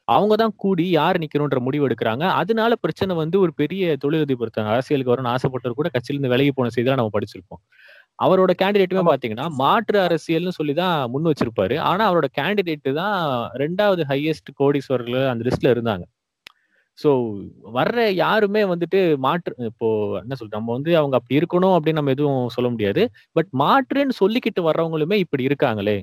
[0.08, 2.26] அவங்க தான் கூடி யார் நிக்கணும்ன்ற முடிவு எடுக்கிறாங்க.
[2.42, 6.98] அதனால பிரச்சனை வந்து ஒரு பெரிய தொழிலதிபர் அரசியலுக்கு வரணும்னு ஆசைப்பட்டவர் கூட கட்சியில இருந்து விலகி போன செய்தி
[7.02, 7.62] நம்ம படிச்சிருப்போம்.
[8.26, 11.78] அவரோட கேண்டிடேட்டுமே பாத்தீங்கன்னா மாற்று அரசியல்னு சொல்லி தான் முன் வச்சிருப்பாரு.
[11.90, 13.18] ஆனா அவரோட கேண்டிடேட் தான்
[13.64, 16.06] ரெண்டாவது ஹையஸ்ட் கோடீஸ்வரர்கள் அந்த லிஸ்ட்ல இருந்தாங்க.
[17.00, 17.10] சோ
[17.78, 19.88] வர்ற யாருமே வந்துட்டு மாற்று இப்போ
[20.22, 23.04] என்ன சொல்றது நம்ம வந்து அவங்க அப்படி இருக்கணும் அப்படின்னு நம்ம எதுவும் சொல்ல முடியாது.
[23.38, 25.98] பட் மாற்றுன்னு சொல்லிக்கிட்டு வர்றவங்களுமே இப்படி இருக்காங்களே.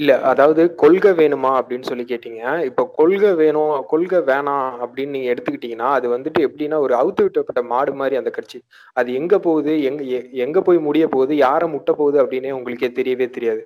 [0.00, 2.64] இல்ல அதாவது கொள்கை வேணுமா அப்படின்னு சொல்லி கேட்டீங்க.
[2.64, 7.92] இப்ப கொள்கை வேணும் கொள்கை வேணாம் அப்படின்னு நீங்க எடுத்துக்கிட்டீங்கன்னா அது வந்துட்டு எப்படின்னா ஒரு அவுத்து விட்டப்பட்ட மாடு
[7.94, 8.58] மாதிரி அந்த கட்சி.
[8.92, 13.30] அது எங்க போகுது எங்க எ- எங்க போய் முடிய போகுது யாரை முட்ட போகுது அப்படின்னே உங்களுக்கே தெரியவே
[13.30, 13.62] தெரியாது.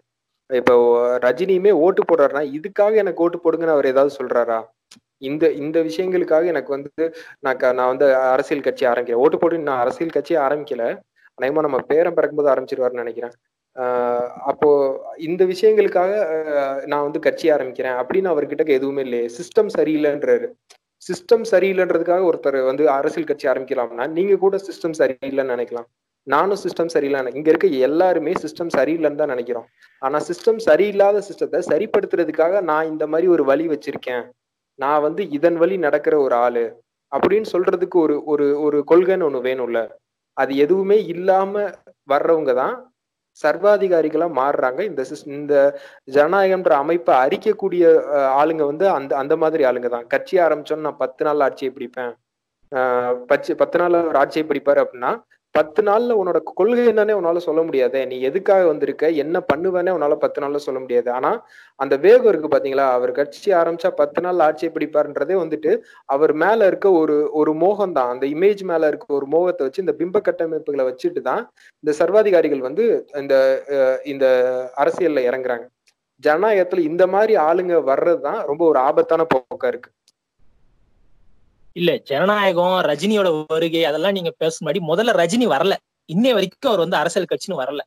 [0.50, 0.74] இப்போ
[1.18, 4.58] ரஜினியுமே ஓட்டு போடுறாருன்னா இதுக்காக எனக்கு ஓட்டு போடுங்கன்னு அவர் ஏதாவது சொல்றாரா?
[5.22, 9.22] இந்த இந்த விஷயங்களுக்காக எனக்கு வந்து நான் க- நான் வந்து அரசியல் கட்சி ஆரம்பிக்கிறேன்.
[9.24, 10.84] ஓட்டு போட்டு நான் அரசியல் கட்சி ஆரம்பிக்கல.
[11.38, 13.34] அநேகமா நம்ம பேரன் பிறக்கும்போது ஆரம்பிச்சிருவாருன்னு நினைக்கிறேன்.
[14.50, 14.68] அப்போ
[15.28, 16.12] இந்த விஷயங்களுக்காக
[16.90, 19.26] நான் வந்து கட்சி ஆரம்பிக்கிறேன் அப்படின்னு அவர்கிட்ட எதுவுமே இல்லையே.
[19.38, 20.46] சிஸ்டம் சரியில்லைன்றாரு.
[21.02, 25.88] சிஸ்டம் சரியில்லைன்றதுக்காக ஒருத்தர் வந்து அரசியல் கட்சி ஆரம்பிக்கலாம்னா நீங்க கூட சிஸ்டம் சரியில்லைன்னு நினைக்கலாம்.
[26.26, 29.66] நானும் சிஸ்டம் சரியில்லை இங்க இருக்க எல்லாருமே சிஸ்டம் சரியில்லைன்னு தான் நினைக்கிறோம்.
[30.02, 34.24] ஆனா சிஸ்டம் சரியில்லாத சிஸ்டத்தை சரிப்படுத்துறதுக்காக நான் இந்த மாதிரி ஒரு வழி வச்சிருக்கேன்.
[34.78, 36.64] நான் வந்து இதன் வழி நடக்கிற ஒரு ஆளு
[37.12, 39.80] அப்படின்னு சொல்றதுக்கு ஒரு ஒரு ஒரு கொள்கைன்னு ஒண்ணு வேணும்ல.
[40.36, 41.52] அது எதுவுமே இல்லாம
[42.12, 42.74] வர்றவங்க தான்
[43.38, 44.80] சர்வாதிகாரிகளா மாறுறாங்க.
[44.84, 45.02] இந்த
[45.34, 45.54] இந்த
[46.08, 50.06] ஜனநாயகம்ன்ற அமைப்பை அரிக்கக்கூடிய அஹ், ஆளுங்க வந்து அந்த அந்த மாதிரி ஆளுங்க தான்.
[50.08, 52.12] கட்சி ஆரம்பிச்சோன்னு நான் பத்து நாள் ஆட்சியை பிடிப்பேன்.
[52.72, 55.12] ஆஹ் பச்சு பத்து நாள் ஆட்சியை பிடிப்பாரு அப்படின்னா
[55.54, 58.00] பத்து நாள்ல உன்னோட கொள்கை என்னன்னே உன்னால சொல்ல முடியாதே.
[58.10, 59.04] நீ எதுக்காக வந்திருக்க?
[59.22, 61.08] என்ன பண்ணுவேன்னே உன்னால பத்து நாள்ல சொல்ல முடியாது.
[61.18, 61.30] ஆனா
[61.80, 62.86] அந்த வேகம் இருக்கு பாத்தீங்களா?
[62.96, 65.72] அவர் கட்சி ஆரம்பிச்சா பத்து நாள் ஆட்சியை பிடிப்பாருன்றதே வந்துட்டு
[66.08, 69.94] அவர் மேல இருக்க ஒரு ஒரு மோகம் தான் அந்த இமேஜ் மேல இருக்க ஒரு மோகத்தை வச்சு இந்த
[70.00, 71.42] பிம்ப கட்டமைப்புகளை வச்சுட்டு தான்
[71.84, 72.86] இந்த சர்வாதிகாரிகள் வந்து
[73.22, 73.36] இந்த
[74.14, 74.26] இந்த
[74.82, 75.66] அரசியல்ல இறங்குறாங்க.
[76.24, 79.90] ஜனநாயகத்துல இந்த மாதிரி ஆளுங்க வர்றதுதான் ரொம்ப ஒரு ஆபத்தான போக்கா இருக்கு.
[81.76, 85.74] இல்ல ஜனநாயகம் ரஜினியோட வருகை அதெல்லாம் நீங்க பேச முன்னாடி முதல்ல ரஜினி வரல.
[86.08, 87.82] இன்னை வரைக்கும் அவர் வந்து அரசியல் கட்சின்னு வரல.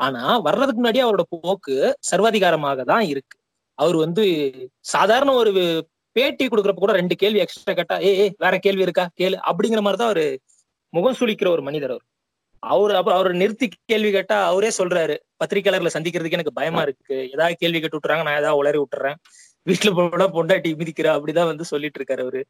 [0.00, 1.74] ஆனா வர்றதுக்கு முன்னாடி அவரோட போக்கு
[2.10, 3.36] சர்வாதிகாரமாக தான் இருக்கு.
[3.78, 4.24] அவர் வந்து
[4.92, 5.52] சாதாரண ஒரு
[6.16, 9.04] பேட்டி கொடுக்குறப்ப கூட ரெண்டு கேள்வி எக்ஸ்ட்ரா கேட்டா ஏ வேற கேள்வி இருக்கா?
[9.20, 9.36] கேளு.
[9.50, 10.26] அப்படிங்கிற மாதிரி தான் அவரு
[10.92, 12.06] முகம் சுழிக்கிற ஒரு மனிதர் அவர்.
[12.62, 17.16] அவர் அப்புறம் அவர் நிறுத்தி கேள்வி கேட்டா அவரே சொல்றாரு பத்திரிக்கையாளர்களை சந்திக்கிறதுக்கு எனக்கு பயமா இருக்கு.
[17.34, 19.18] ஏதாவது கேள்வி கேட்டு விட்டுறாங்க நான் ஏதாவது உளறி விட்டுறேன்.
[19.66, 22.42] வீட்டுல போனா பொண்டாட்டி மிதிக்கிறா அப்படிதான் வந்து சொல்லிட்டு இருக்காரு அவரு.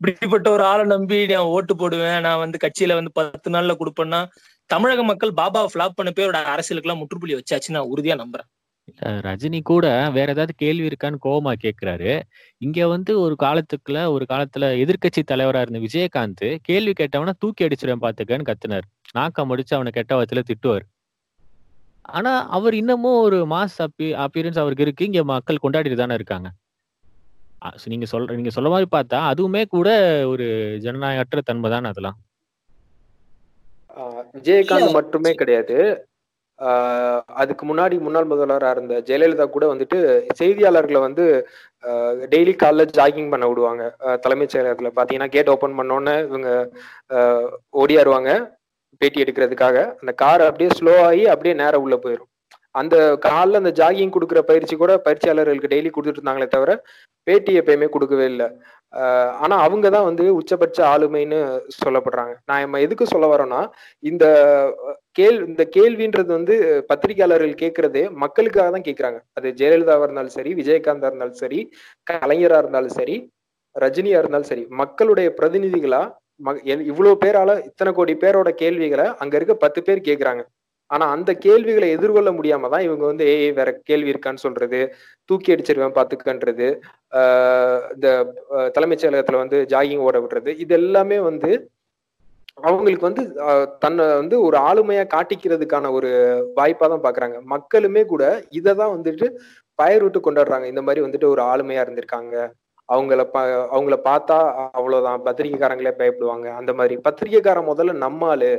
[0.00, 2.20] இப்படிப்பட்ட ஒரு ஆளை நம்பி நான் ஓட்டு போடுவேன்.
[2.20, 4.20] நான் வந்து கட்சியில வந்து பத்து நாள்ல கொடுப்பேன்னா
[4.70, 8.48] தமிழக மக்கள் பாபா ஃபிளாப் பண்ண பேரோட அரசியலுக்கு எல்லாம் முற்றுப்புள்ளி வச்சாச்சு நான் உறுதியா நம்புறேன்.
[9.26, 12.12] ரஜினி கூட வேற ஏதாவது கேள்வி இருக்கான்னு கோபமா கேக்குறாரு.
[12.62, 18.48] இங்க வந்து ஒரு காலத்துக்குள்ள ஒரு காலத்துல எதிர்க்கட்சி தலைவரா இருந்த விஜயகாந்த் கேள்வி கேட்டவனா தூக்கி அடிச்சிருவேன் பாத்துக்கன்னு
[18.50, 18.86] கத்துனார்.
[19.18, 20.86] நாக்கம் முடிச்சு அவனை கெட்ட வார்த்தையில திட்டுவார்.
[22.08, 25.04] ஆனா அவர் இன்னமும் ஒரு மாஸ் அப்பி அப்பியரன்ஸ் அவருக்கு இருக்கு.
[25.04, 26.48] இங்க மக்கள் கொண்டாடிட்டு தானே இருக்காங்க.
[27.86, 29.88] நீங்க சொல்ற நீங்க சொல்ல மாதிரி பார்த்தா அதுவுமே கூட
[30.28, 30.46] ஒரு
[30.80, 32.18] ஜனநாயகற்ற தன்மை தானே அதெல்லாம்?
[33.96, 35.76] ஆஹ் விஜயகாந்த் மட்டுமே கிடையாது.
[36.58, 39.98] ஆஹ் அதுக்கு முன்னாடி முன்னாள் முதல்வராக இருந்த ஜெயலலிதா கூட வந்துட்டு
[40.40, 41.24] செய்தியாளர்களை வந்து
[42.32, 43.82] டெய்லி காலைல ஜாகிங் பண்ண விடுவாங்க.
[44.20, 46.50] தலைமைச் செயலகத்துல பாத்தீங்கன்னா கேட் ஓபன் பண்ணோன்னே இவங்க
[47.78, 48.30] ஓடியாருவாங்க.
[49.00, 49.76] பேட்டி எடுக்கிறதுக்காக.
[50.00, 52.30] அந்த கார் அப்படியே ஸ்லோ ஆகி அப்படியே நேரா உள்ள போயிடும்
[52.78, 56.72] அந்த காலில் அந்த ஜாகிங் கொடுக்குற பயிற்சி கூட பயிற்சியாளர்களுக்கு டெய்லி கொடுத்துட்டு இருந்தாங்களே தவிர
[57.26, 58.46] பேட்டி எப்பயுமே கொடுக்கவே இல்லை.
[59.42, 61.38] ஆனா அவங்க தான் வந்து உச்சபட்ச ஆளுமைன்னு
[61.76, 62.34] சொல்லப்படுறாங்க.
[62.46, 63.60] நான் நம்ம எதுக்கு சொல்ல வரோம்னா
[64.02, 64.24] இந்த
[65.12, 66.54] கேள் இந்த கேள்வின்றது வந்து
[66.90, 71.60] பத்திரிகையாளர்கள் கேட்கறதே மக்களுக்காக தான் கேட்கறாங்க அது ஜெயலலிதாவா இருந்தாலும் சரி விஜயகாந்தா இருந்தாலும் சரி
[72.06, 73.16] கலைஞரா இருந்தாலும் சரி
[73.76, 76.02] ரஜினியா இருந்தாலும் சரி மக்களுடைய பிரதிநிதிகளா
[76.40, 80.42] ம- எ- இவ்வளவு பேரால இத்தனை கோடி பேரோட கேள்விகளை அங்க இருக்க பத்து பேர் கேக்குறாங்க.
[80.90, 84.80] ஆனா அந்த கேள்விகளை எதிர்கொள்ள முடியாம தான் இவங்க வந்து ஏய் வேற கேள்வி இருக்கான்னு சொல்றது
[85.30, 86.68] தூக்கி அடிச்சிருவேன் பாத்துக்கன்றது
[87.12, 88.08] ஆஹ் இந்த
[88.74, 91.50] தலைமைச் செயலகத்துல வந்து ஜாகிங் ஓட விடுறது இது எல்லாமே வந்து
[92.62, 93.22] அவங்களுக்கு வந்து
[93.82, 96.08] தன்னை வந்து ஒரு ஆளுமையா காட்டிக்கிறதுக்கான ஒரு
[96.56, 97.36] வாய்ப்பா தான் பாக்குறாங்க.
[97.52, 99.26] மக்களுமே கூட இதை தான் வந்துட்டு
[99.78, 100.66] பயர் விட்டு கொண்டாடுறாங்க.
[100.72, 102.34] இந்த மாதிரி வந்துட்டு ஒரு ஆளுமையா இருந்திருக்காங்க.
[102.88, 103.40] அவங்கள பா
[103.74, 104.38] அவங்கள பார்த்தா
[104.78, 105.22] அவ்வளவுதான்.
[105.26, 106.48] பத்திரிகைக்காரங்களே பயப்படுவாங்க.
[106.60, 106.96] அந்த மாதிரி.
[107.06, 108.50] பத்திரிகைக்காரன் முதல்ல நம்மாலு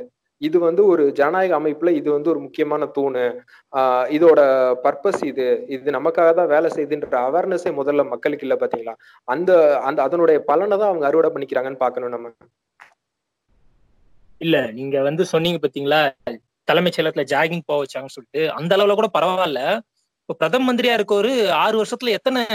[0.41, 3.23] இது வந்து ஒரு ஜனநாயக அமைப்புல இது வந்து ஒரு முக்கியமான தூணு.
[3.71, 4.39] ஆஹ் இதோட
[4.83, 5.65] பர்பஸ் இது.
[5.67, 8.95] இது நமக்காக தான் வேலை செய்யுதுன்ற அவேர்னஸே முதல்ல மக்களுக்கு இல்ல பாத்தீங்களா?
[9.23, 12.31] அந்த அந்த அதனுடைய பலனை தான் அவங்க அறுவடை பண்ணிக்கிறாங்கன்னு பாக்கணும் நம்ம.
[14.37, 16.11] இல்ல நீங்க வந்து சொன்னீங்க பாத்தீங்களா?
[16.63, 19.79] தலைமைச் செயலகத்துல ஜாகிங் போக வச்சாங்கன்னு சொல்லிட்டு அந்த அளவுல கூட பரவாயில்ல.
[20.19, 22.45] இப்ப பிரதம மந்திரியா இருக்கவரு ஆறு வருஷத்துல எத்தனை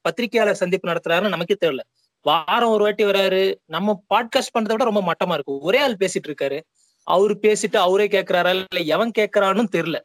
[0.00, 1.80] பத்திரிகையாளர் சந்திப்பு நடத்துறாருன்னு நமக்கே தெரியல.
[2.22, 3.54] வாரம் ஒரு வாட்டி வராரு.
[3.66, 5.58] நம்ம பாட்காஸ்ட் பண்றதை விட ரொம்ப மட்டமா இருக்கு.
[5.58, 6.60] ஒரே ஆள் பேசிட்டு இருக்காரு.
[7.06, 9.98] அவரு பேசிட்டு அவரே கேட்கிறாரா இல்ல எவன் கேட்கறான்னு தெரியல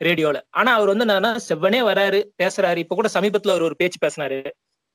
[0.00, 0.38] ரேடியோல.
[0.50, 2.76] ஆனா அவர் வந்து என்னன்னா செவ்வனே வராரு பேசுறாரு.
[2.76, 4.38] இப்ப கூட சமீபத்துல அவர் ஒரு பேச்சு பேசினாரு.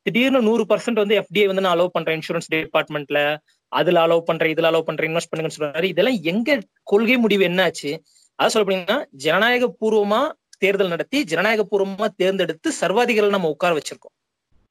[0.06, 3.20] திடீர்னு நூறு பர்சன்ட் வந்து எஃப்டிஐ வந்து நான் அலோவ் பண்றேன் இன்சூரன்ஸ் டிபார்ட்மெண்ட்ல
[3.72, 7.92] அதுல அலோவ் பண்றேன் இதுல அலோவ் பண்றேன் இன்வெஸ்ட் பண்ணுங்கன்னு சொல்றாரு இதெல்லாம் எங்க கொள்கை முடிவு என்னாச்சு?
[8.40, 10.22] அதான் சொல்ல போனீங்கன்னா ஜனநாயக பூர்வமா
[10.58, 14.16] தேர்தல் நடத்தி ஜனநாயக பூர்வமா தேர்ந்தெடுத்து சர்வாதிகாரிகள் நம்ம உட்கார வச்சிருக்கோம்.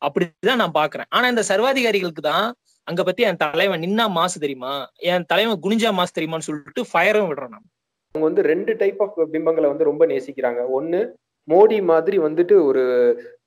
[0.03, 1.09] அப்படிதான் நான் பாக்குறேன்.
[1.09, 2.46] ஆனா இந்த சர்வாதிகாரிகளுக்கு தான்
[2.90, 4.90] அங்க பத்தி என் தலைவன் நின்னா மாசு தெரியுமா?
[4.96, 7.68] என் தலைவன் குனிஞ்சா மாசு தெரியுமான்னு சொல்லிட்டு ஃபயரும் விடுறோம் நம்ம
[8.12, 10.64] அவங்க வந்து ரெண்டு டைப் ஆஃப் பிம்பங்களை வந்து ரொம்ப நேசிக்கிறாங்க.
[10.79, 11.09] ஒண்ணு
[11.50, 12.85] மோடி மாதிரி வந்துட்டு ஒரு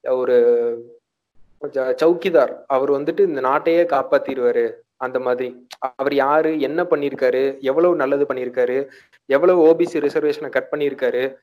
[0.08, 0.36] ஒரு
[1.62, 4.71] ச- சௌக்கிதார் அவர் வந்துட்டு இந்த நாட்டையே காப்பாத்திடுவாரு.
[4.95, 5.67] அந்த மாதிரி.
[5.79, 6.60] அவர் யாரு?
[6.60, 8.88] என்ன பண்ணியிருக்காரு எவ்வளவு நல்லது பண்ணியிருக்காரு
[9.25, 11.36] எவ்வளவு ஓபிசி ரிசர்வேஷனை கட் பண்ணியிருக்காரு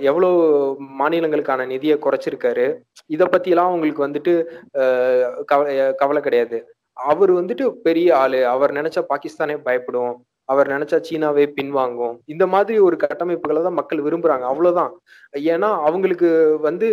[0.00, 2.76] எவ்வளவு மாநிலங்களுக்கான நிதியை குறைச்சிருக்காரு?
[3.06, 6.75] இதை பற்றிலாம் அவங்களுக்கு வந்துட்டு கவலை கவலை கிடையாது.
[7.10, 8.40] அவர் வந்துட்டு பெரிய ஆளு.
[8.54, 10.14] அவர் நினைச்சா பாகிஸ்தானே பயப்படும்.
[10.52, 12.16] அவர் நினைச்சா சீனாவே பின்வாங்கும்.
[12.32, 14.44] இந்த மாதிரி ஒரு கட்டமைப்புகளை தான் மக்கள் விரும்புறாங்க.
[14.50, 14.92] அவ்வளவுதான்.
[15.52, 16.28] ஏன்னா அவங்களுக்கு
[16.66, 16.86] வந்து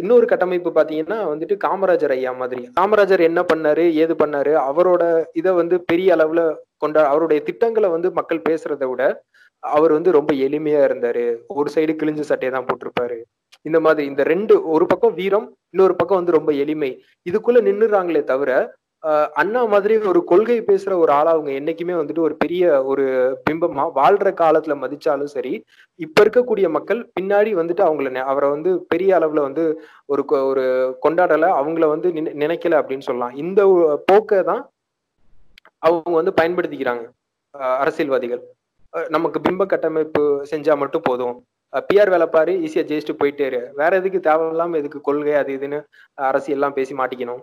[0.00, 2.62] இன்னொரு கட்டமைப்பு பாத்தீங்கன்னா வந்துட்டு காமராஜர் ஐயா மாதிரி.
[2.80, 3.86] காமராஜர் என்ன பண்ணாரு?
[4.02, 4.52] ஏது பண்ணாரு?
[4.70, 5.02] அவரோட
[5.40, 6.42] இதை வந்து பெரிய அளவுல
[6.84, 9.02] கொண்டா அவருடைய திட்டங்களை வந்து மக்கள் பேசுறதை விட
[9.62, 11.26] அவர் வந்து ரொம்ப எளிமையா இருந்தாரு.
[11.58, 13.16] ஒரு சைடு கிழிஞ்ச சட்டையை தான் போட்டிருப்பாரு.
[13.68, 16.90] இந்த மாதிரி இந்த ரெண்டு ஒரு பக்கம் வீரம் இன்னொரு பக்கம் வந்து ரொம்ப எளிமை.
[17.30, 18.50] இதுக்குள்ள நின்னுறாங்களே தவிர
[19.34, 23.04] அண்ணா மாதிரி ஒரு கொள்கை பேசுற ஒரு ஆளா அவங்க என்னைக்குமே வந்துட்டு ஒரு பெரிய ஒரு
[23.44, 25.52] பிம்பமா வாழ்ற காலத்துல மதிச்சாலும் சரி
[26.00, 29.64] இப்ப இருக்கக்கூடிய மக்கள் பின்னாடி வந்துட்டு அவங்கள நெ- அவரை வந்து பெரிய அளவுல வந்து
[30.06, 30.64] ஒரு கொ- ஒரு
[31.02, 33.36] கொண்டாடல அவங்கள வந்து நினை- நினைக்கல அப்படின்னு சொல்லலாம்.
[33.36, 33.60] இந்த
[34.06, 34.62] போக்கை தான்
[35.82, 37.04] அவங்க வந்து பயன்படுத்திக்கிறாங்க
[37.78, 38.42] அரசியல்வாதிகள்.
[39.08, 41.36] நமக்கு பிம்ப கட்டமைப்பு செஞ்சா மட்டும் போதும்.
[41.88, 45.78] பிஆர் வேலை பாரு ஈஸியா ஜெயிச்சுட்டு போயிட்டே வேற எதுக்கு தேவையில்லாம எதுக்கு கொள்கை அது இதுன்னு
[46.18, 47.42] அரசியல் எல்லாம் பேசி மாட்டிக்கணும்.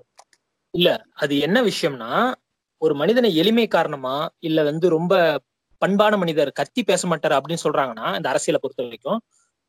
[0.73, 2.11] இல்ல அது என்ன விஷயம்னா
[2.81, 5.13] ஒரு மனிதனை எளிமை காரணமா இல்ல வந்து ரொம்ப
[5.81, 9.19] பண்பான மனிதர் கத்தி பேச மாட்டாரு அப்படின்னு சொல்றாங்கன்னா இந்த அரசியலை பொறுத்த வரைக்கும்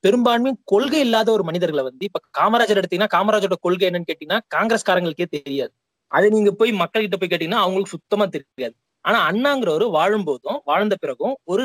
[0.05, 5.73] பெரும்பான்மை கொள்கை இல்லாத ஒரு மனிதர்களை வந்து இப்ப காமராஜர் எடுத்தீங்கன்னா காமராஜரோட கொள்கை என்னன்னு கேட்டீங்கன்னா காங்கிரஸ்காரங்களுக்கே தெரியாது.
[6.13, 8.75] அதை நீங்க போய் மக்கள்கிட்ட போய் கேட்டீங்கன்னா அவங்களுக்கு சுத்தமா தெரியாது.
[9.05, 11.65] ஆனா அன்னாங்கிறவர் வாழும் போதும் வாழ்ந்த பிறகும் ஒரு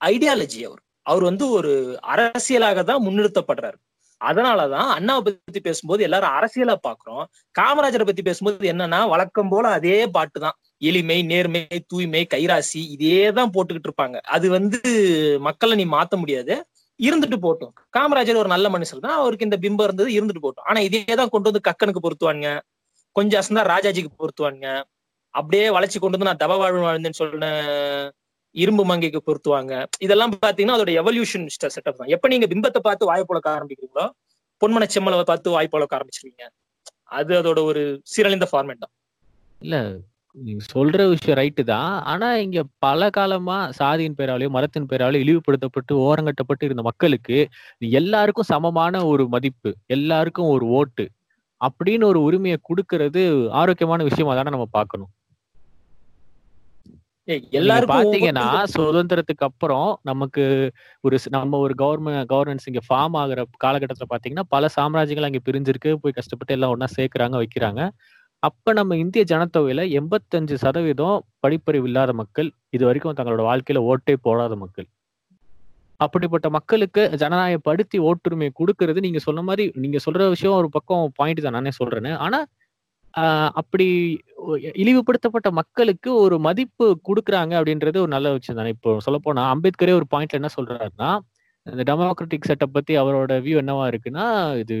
[0.00, 0.82] ஐடியாலஜி அவர்.
[1.06, 1.72] அவர் வந்து ஒரு
[2.14, 3.78] அரசியலாக தான் முன்னிறுத்தப்படுறாரு.
[4.20, 7.24] அதனாலதான் அண்ணாவை பத்தி பேசும்போது எல்லாரும் அரசியலா பாக்குறோம்.
[7.54, 13.52] காமராஜரை பத்தி பேசும்போது என்னன்னா வழக்கம் போல அதே பாட்டு தான் எளிமை நேர்மை தூய்மை கைராசி இதே தான்
[13.56, 14.18] போட்டுக்கிட்டு இருப்பாங்க.
[14.36, 14.80] அது வந்து
[15.48, 16.56] மக்களை நீ மாத்த முடியாது.
[17.00, 17.72] இருந்துட்டு போட்டும்.
[17.96, 19.18] காமராஜர் ஒரு நல்ல மனுஷன் தான்.
[19.20, 20.66] அவருக்கு இந்த பிம்பம் இருந்தது இருந்துட்டு போட்டும்.
[20.70, 22.50] ஆனா இதே தான் கொண்டு வந்து கக்கனுக்கு பொருத்துவானுங்க.
[23.16, 24.68] கொஞ்சம் அசந்தா ராஜாஜிக்கு பொருத்துவானுங்க.
[25.34, 27.48] அப்படியே வளைச்சு கொண்டு வந்து நான் தவ வாழ்வு வாழ்ந்தேன்னு சொன்ன
[28.62, 29.72] இரும்பு மங்கைக்கு பொருத்துவாங்க.
[30.06, 32.12] இதெல்லாம் பாத்தீங்கன்னா அதோட எவல்யூஷன் செட்டப் தான்.
[32.16, 34.06] எப்ப நீங்க பிம்பத்தை பார்த்து வாய் புழக்க ஆரம்பிக்கிறீங்களோ
[34.62, 36.44] பொன்மன செம்மலை பார்த்து வாய் புழக்க ஆரம்பிச்சிருவீங்க.
[37.18, 38.94] அது அதோட ஒரு சீரழிந்த ஃபார்மேட் தான்.
[39.60, 39.76] இல்ல
[40.36, 41.92] நீங்க சொல்ற விஷயம் ரைட்டு தான்.
[42.12, 47.38] ஆனா இங்க பல காலமா சாதியின் பேராலையும் மரத்தின் பேராலையும் இழிவுபடுத்தப்பட்டு ஓரங்கட்டப்பட்டு இருந்த மக்களுக்கு
[48.00, 51.06] எல்லாருக்கும் சமமான ஒரு மதிப்பு எல்லாருக்கும் ஒரு ஓட்டு
[51.60, 53.22] அப்படின்னு ஒரு உரிமையை கொடுக்கறது
[53.60, 55.10] ஆரோக்கியமான விஷயமா தானே நம்ம பார்க்கணும்.
[57.58, 60.42] எல்லாருக்கும் பாத்தீங்கன்னா சுதந்திரத்துக்கு அப்புறம் நமக்கு
[61.04, 66.16] ஒரு நம்ம ஒரு கவர்மெண்ட் கவர்னன்ஸ் இங்க ஃபார்ம் ஆகுற காலகட்டத்துல பாத்தீங்கன்னா பல சாம்ராஜ்யங்கள் அங்க பிரிஞ்சிருக்கு போய்
[66.18, 67.80] கஷ்டப்பட்டு எல்லாம் ஒண்ணா சேர்க்கறாங்க வைக்கிறாங்க.
[68.42, 74.56] அப்ப நம்ம இந்திய ஜனத்தொகையில எண்பத்தஞ்சு சதவீதம் படிப்பறிவு இல்லாத மக்கள் இது வரைக்கும் தங்களோட வாழ்க்கையில ஓட்டே போடாத
[74.56, 74.88] மக்கள்.
[76.00, 81.56] அப்படிப்பட்ட மக்களுக்கு ஜனநாயகப்படுத்தி ஓட்டுரிமை கொடுக்கறது நீங்க சொன்ன மாதிரி நீங்க சொல்ற விஷயம் ஒரு பக்கம் பாயிண்ட் தான்
[81.58, 82.38] நானே சொல்றேன்னு ஆனா
[83.54, 83.86] அப்படி
[84.80, 88.70] இழிவுபடுத்தப்பட்ட மக்களுக்கு ஒரு மதிப்பு கொடுக்குறாங்க அப்படின்றது ஒரு நல்ல விஷயம் தானே.
[88.76, 91.10] இப்போ சொல்ல போனா அம்பேத்கரே ஒரு பாயிண்ட்ல என்ன சொல்றாருன்னா
[91.66, 94.26] இந்த டெமோக்ராட்டிக் செட்டப் பத்தி அவரோட வியூ என்னவா இருக்குன்னா
[94.62, 94.76] இது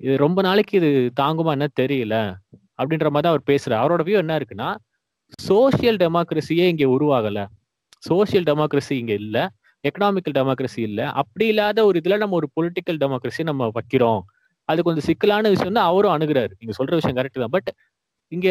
[0.00, 2.16] இது ரொம்ப நாளைக்கு இது தாங்குமா என்ன தெரியல
[2.80, 3.80] அப்படின்ற மாதிரி தான் அவர் பேசுறாரு.
[3.82, 4.68] அவரோட வியூ என்ன இருக்குன்னா
[5.48, 7.38] சோசியல் டெமோக்ரஸியே இங்க உருவாகல.
[8.08, 9.36] சோசியல் டெமோக்ரஸி இங்க இல்ல.
[9.84, 11.00] எக்கனாமிக்கல் டெமோக்ரஸி இல்ல.
[11.20, 14.22] அப்படி இல்லாத ஒரு இதுல நம்ம ஒரு பொலிட்டிக்கல் டெமோக்ரஸி நம்ம வைக்கிறோம்.
[14.68, 16.52] அது கொஞ்சம் சிக்கலான விஷயம் தான் அவரும் அணுகுறாரு.
[16.60, 17.50] நீங்க சொல்ற விஷயம் கரெக்ட் தான்.
[17.50, 17.70] பட்
[18.32, 18.48] இங்க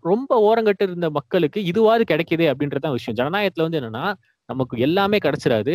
[0.00, 3.18] ரொம்ப ஓரங்கட்டு இருந்த மக்களுக்கு இதுவாது கிடைக்குதே அப்படின்றதான் விஷயம்.
[3.20, 4.14] ஜனநாயகத்துல வந்து என்னன்னா
[4.48, 5.74] நமக்கு எல்லாமே கிடைச்சிடாது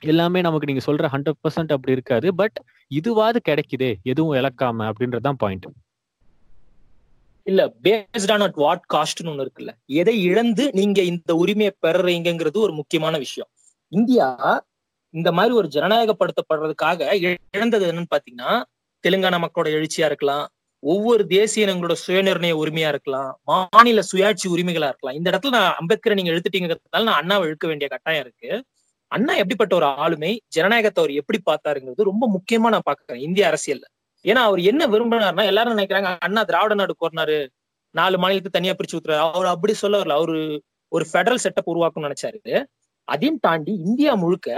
[0.00, 2.34] எல்லாமே நமக்கு நீங்க சொல்ற ஹண்ட்ரட் பர்சன்ட் அப்படி இருக்காது.
[2.34, 2.58] பட்
[2.94, 5.66] இதுவாது கிடைக்குதே எதுவும் இழக்காம அப்படின்றதான் பாயிண்ட்
[7.46, 9.72] இல்ல பேஸ்ட் ஆன் அட் வாட் காஸ்ட்னு ஒண்ணு இருக்குல்ல.
[9.86, 13.48] எதை இழந்து நீங்க இந்த உரிமையை பெறுறீங்கிறது ஒரு முக்கியமான விஷயம்.
[13.92, 14.28] இந்தியா
[15.14, 17.00] இந்த மாதிரி ஒரு ஜனநாயகப்படுத்தப்படுறதுக்காக
[17.52, 18.52] இழந்தது என்னன்னு பாத்தீங்கன்னா
[19.04, 20.44] தெலுங்கானா மக்களோட எழுச்சியா இருக்கலாம்
[20.82, 25.16] ஒவ்வொரு தேசிய இனங்களோட சுயநிர்ணய உரிமையா இருக்கலாம் மாநில சுயாட்சி உரிமைகளா இருக்கலாம்.
[25.18, 28.50] இந்த இடத்துல நான் அம்பேத்கரை நீங்க எழுத்துட்டீங்கிறதுனால நான் அண்ணாவை இழுக்க வேண்டிய கட்டாயம் இருக்கு.
[29.12, 33.86] அண்ணா எப்படிப்பட்ட ஒரு ஆளுமை ஜனநாயகத்தை அவர் எப்படி பார்த்தாருங்கிறது ரொம்ப முக்கியமா நான் பாக்குறேன் இந்திய அரசியல்ல.
[34.24, 37.38] ஏன்னா அவர் என்ன விரும்பினார்னா எல்லாரும் நினைக்கிறாங்க அண்ணா திராவிட நாடு கோரினாரு
[37.94, 39.22] நாலு மாநிலத்தை தனியா பிரிச்சு ஊத்துறாரு.
[39.32, 40.16] அவர் அப்படி சொல்ல வரல.
[40.20, 40.38] அவரு
[40.92, 42.64] ஒரு ஃபெடரல் செட்டப் உருவாக்கணும்னு நினைச்சாரு.
[43.08, 44.48] அதையும் தாண்டி இந்தியா முழுக்க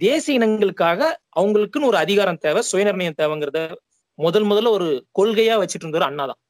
[0.00, 1.00] தேசிய இனங்களுக்காக
[1.38, 3.60] அவங்களுக்குன்னு ஒரு அதிகாரம் தேவை சுயநிர்ணயம் தேவைங்கிறத
[4.18, 4.86] முதல் முதல்ல ஒரு
[5.18, 6.40] கொள்கையா வச்சுட்டு இருந்தவர் அண்ணா தான்.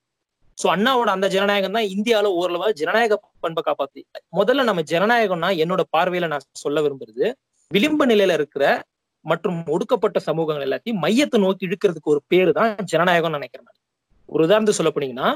[0.59, 4.01] சோ அண்ணாவோட அந்த ஜனநாயகம் தான் இந்தியாவில ஓரளவா ஜனநாயக பண்பை காப்பாத்தி.
[4.39, 7.27] முதல்ல நம்ம ஜனநாயகம்னா என்னோட பார்வையில நான் சொல்ல விரும்புறது
[7.71, 8.65] விளிம்பு நிலையில இருக்கிற
[9.25, 13.79] மற்றும் ஒடுக்கப்பட்ட சமூகங்கள் எல்லாத்தையும் மையத்தை நோக்கி இழுக்கிறதுக்கு ஒரு பேரு தான் ஜனநாயகம்னு நினைக்கிறேன் நான்.
[14.29, 15.29] ஒரு உதாரணத்துக்கு சொல்ல போனீங்கன்னா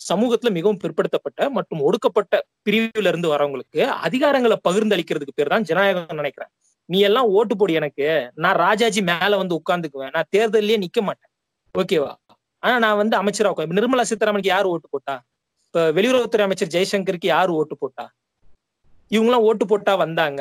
[0.00, 2.34] சமூகத்துல மிகவும் பிற்படுத்தப்பட்ட மற்றும் ஒடுக்கப்பட்ட
[2.66, 6.50] பிரிவுல இருந்து வரவங்களுக்கு அதிகாரங்களை பகிர்ந்தளிக்கிறதுக்கு பேர் தான் ஜனநாயகம் நினைக்கிறேன்.
[6.88, 8.06] நீ எல்லாம் ஓட்டு போடு எனக்கு.
[8.34, 10.12] நான் ராஜாஜி மேல வந்து உட்கார்ந்துக்குவேன்.
[10.12, 11.30] நான் தேர்தல்லயே நிக்க மாட்டேன்.
[11.74, 12.12] ஓகேவா
[12.62, 15.14] ஆனா நான் வந்து அமைச்சரா உட்கார் நிர்மலா சீதாராமனுக்கு யார் ஓட்டு போட்டா?
[15.64, 18.04] இப்ப வெளியுறவுத்துறை அமைச்சர் ஜெய்சங்கருக்கு யாரு ஓட்டு போட்டா?
[19.10, 20.40] இவங்கெல்லாம் ஓட்டு போட்டா வந்தாங்க.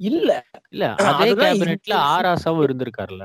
[0.00, 0.30] இல்ல.
[0.70, 3.24] இல்ல அதே கேபினெட்ல ஆராசாவும் இருந்திருக்காருல்ல.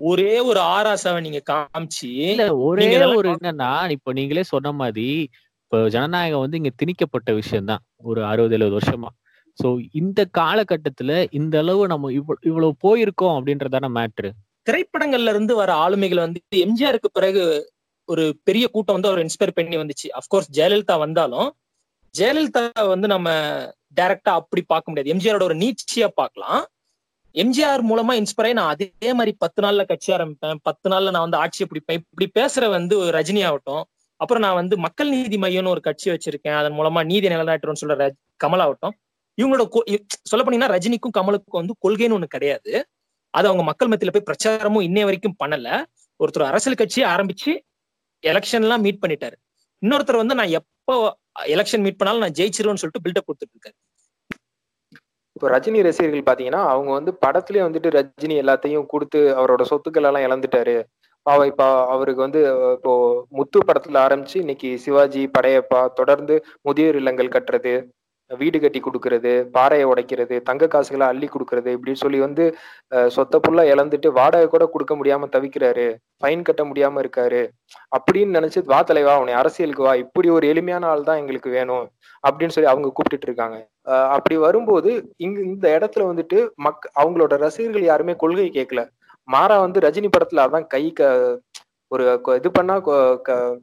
[0.00, 5.08] ஒரே ஒரு ஆராசாவை நீங்க காமிச்சு இல்ல ஒரே ஒரு என்னன்னா இப்ப நீங்களே சொன்ன மாதிரி
[5.62, 7.82] இப்ப ஜனநாயகம் வந்து இங்க திணிக்கப்பட்ட விஷயம்தான்.
[8.02, 9.10] ஒரு அறுபது எழுபது வருஷமா.
[9.60, 14.30] சோ இந்த காலகட்டத்துல இந்த அளவு நம்ம இவ்வளவு இவ்வளவு போயிருக்கோம் அப்படின்றதான மேட்ரு
[14.66, 17.42] திரைப்படங்கள்ல இருந்து வர ஆளுமைகள் வந்து எம்ஜிஆருக்கு பிறகு
[18.08, 20.06] ஒரு பெரிய கூட்டம் வந்து அவர் இன்ஸ்பயர் பண்ணி வந்துச்சு.
[20.18, 21.48] அப்கோர்ஸ் ஜெயலலிதா வந்தாலும்
[22.14, 23.28] ஜெயலலிதா வந்து நம்ம
[23.98, 25.12] டைரக்டா அப்படி பார்க்க முடியாது.
[25.14, 26.60] எம்ஜிஆரோட ஒரு நீட்சியா பார்க்கலாம்.
[27.34, 30.60] எம்ஜிஆர் மூலமா இன்ஸ்பயர் ஆகி நான் அதே மாதிரி பத்து நாள்ல கட்சி ஆரம்பிப்பேன்.
[30.62, 32.00] பத்து நாள்ல நான் வந்து ஆட்சியை பிடிப்பேன்.
[32.02, 33.84] இப்படி பேசுற வந்து ஒரு ரஜினி ஆகட்டும்.
[34.20, 36.56] அப்புறம் நான் வந்து மக்கள் நீதி மையம்னு ஒரு கட்சி வச்சிருக்கேன்.
[36.60, 38.08] அதன் மூலமா நீதி நிலநாட்டுறோம்னு சொல்ற
[38.44, 38.96] கமல் ஆகட்டும்.
[39.40, 39.64] இவங்களோட
[40.30, 42.72] சொல்ல போனீங்கன்னா ரஜினிக்கும் கமலுக்கும் வந்து கொள்கைன்னு ஒண்ணு கிடையாது.
[43.34, 45.68] அது அவங்க மக்கள் மத்தியில போய் பிரச்சாரமும் இன்னை வரைக்கும் பண்ணல.
[46.20, 47.52] ஒருத்தர் அரசியல் கட்சியை ஆரம்பிச்சு
[48.22, 49.36] எலெக்ஷன் எல்லாம் மீட் பண்ணிட்டாரு.
[49.82, 50.94] இன்னொருத்தர் வந்து நான் எப்போ
[51.54, 53.76] எலெக்ஷன் மீட் பண்ணாலும் நான் ஜெயிச்சிருவேன்னு சொல்லிட்டு பில்டப் கொடுத்துட்டு இருக்காரு.
[55.36, 60.74] இப்போ ரஜினி ரசிகர்கள் பாத்தீங்கன்னா அவங்க வந்து படத்துலயே வந்துட்டு ரஜினி எல்லாத்தையும் கொடுத்து அவரோட சொத்துக்கள் எல்லாம் இழந்துட்டாரு.
[61.26, 62.40] பாவம் இப்ப அவருக்கு வந்து
[62.76, 62.92] இப்போ
[63.38, 66.34] முத்து படத்துல ஆரம்பிச்சு இன்னைக்கு சிவாஜி படையப்பா தொடர்ந்து
[66.68, 67.74] முதியோர் இல்லங்கள் கட்டுறது
[68.38, 72.44] வீடு கட்டி கொடுக்கறது பாறையை உடைக்கிறது தங்க காசுகளை அள்ளி கொடுக்கறது இப்படின்னு சொல்லி வந்து
[72.94, 75.86] சொத்த சொத்தை இழந்துட்டு வாடகை கூட கொடுக்க முடியாம தவிக்கிறாரு.
[76.20, 77.42] ஃபைன் கட்ட முடியாம இருக்காரு.
[77.96, 79.94] அப்படின்னு நினைச்சு வா தலைவா உன்னை அரசியலுக்கு வா.
[79.94, 81.90] இப்படி ஒரு எளிமையான ஆள் தான் எங்களுக்கு வேணும்.
[82.22, 83.58] அப்படின்னு சொல்லி அவங்க கூப்பிட்டுட்டு இருக்காங்க.
[84.08, 88.82] அப்படி வரும்போது இங்க இந்த இடத்துல வந்துட்டு மக் அவங்களோட ரசிகர்கள் யாருமே கொள்கை கேட்கல.
[89.28, 91.02] மாறா வந்து ரஜினி படத்துல அதான் கை க
[91.92, 93.58] ஒரு இது பண்ணா க-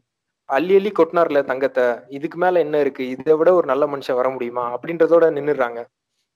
[0.50, 1.86] அள்ளி அள்ளி கொட்டினார்ல தங்கத்தை.
[2.10, 3.04] இதுக்கு மேல என்ன இருக்கு?
[3.10, 4.66] இதை விட ஒரு நல்ல மனுஷன் வர முடியுமா?
[4.76, 5.80] அப்படின்றதோட நின்னுடுறாங்க.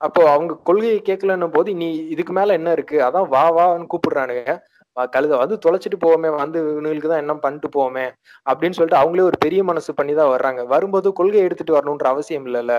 [0.01, 2.97] அப்போ அவங்க கொள்கையை கேட்கலன்னும் போது நீ இதுக்கு மேல என்ன இருக்கு?
[3.01, 4.53] அதான் வா வான்னு கூப்பிடுறானுங்க.
[4.97, 6.35] வா, கழுத வந்து தொலைச்சிட்டு போவோமே.
[6.35, 8.05] வந்து இவங்களுக்கு தான் என்ன பண்ணிட்டு போவோமே.
[8.45, 10.65] அப்படின்னு சொல்லிட்டு அவங்களே ஒரு பெரிய மனசு பண்ணி தான் வர்றாங்க.
[10.65, 12.75] வரும்போது கொள்கை எடுத்துட்டு வரணுன்ற அவசியம் இல்லைல்ல.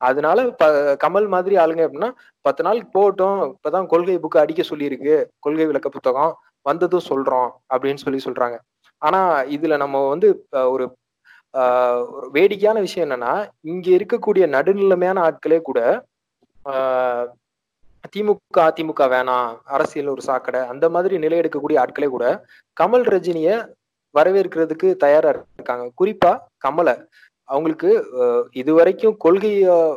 [0.00, 0.64] அதனால ப
[1.04, 2.10] கமல் மாதிரி ஆளுங்க அப்படின்னா
[2.44, 3.40] பத்து நாளுக்கு போகட்டும்.
[3.54, 5.16] இப்பதான் கொள்கை புக்கு அடிக்க சொல்லியிருக்கு.
[5.38, 6.32] கொள்கை விளக்க புத்தகம்.
[6.66, 7.50] வந்ததும் சொல்றோம்.
[7.74, 8.56] அப்படின்னு சொல்லி சொல்றாங்க.
[9.02, 9.20] ஆனா
[9.56, 10.28] இதுல நம்ம வந்து
[10.72, 10.86] ஒரு
[12.12, 13.32] ஒரு வேடிக்கையான விஷயம் என்னன்னா
[13.72, 15.80] இங்க இருக்கக்கூடிய நடுநிலைமையான ஆட்களே கூட
[18.14, 22.26] திமுக அதிமுக வேணாம் அரசியல் ஒரு சாக்கடை அந்த மாதிரி நிலை எடுக்கக்கூடிய ஆட்களே கூட
[22.76, 23.48] கமல் ரஜினிய
[24.14, 25.84] வரவேற்கிறதுக்கு தயாரா இருக்காங்க.
[26.00, 26.32] குறிப்பா
[26.64, 26.94] கமலை.
[27.48, 27.90] அவங்களுக்கு
[28.52, 29.52] இதுவரைக்கும் கொள்கை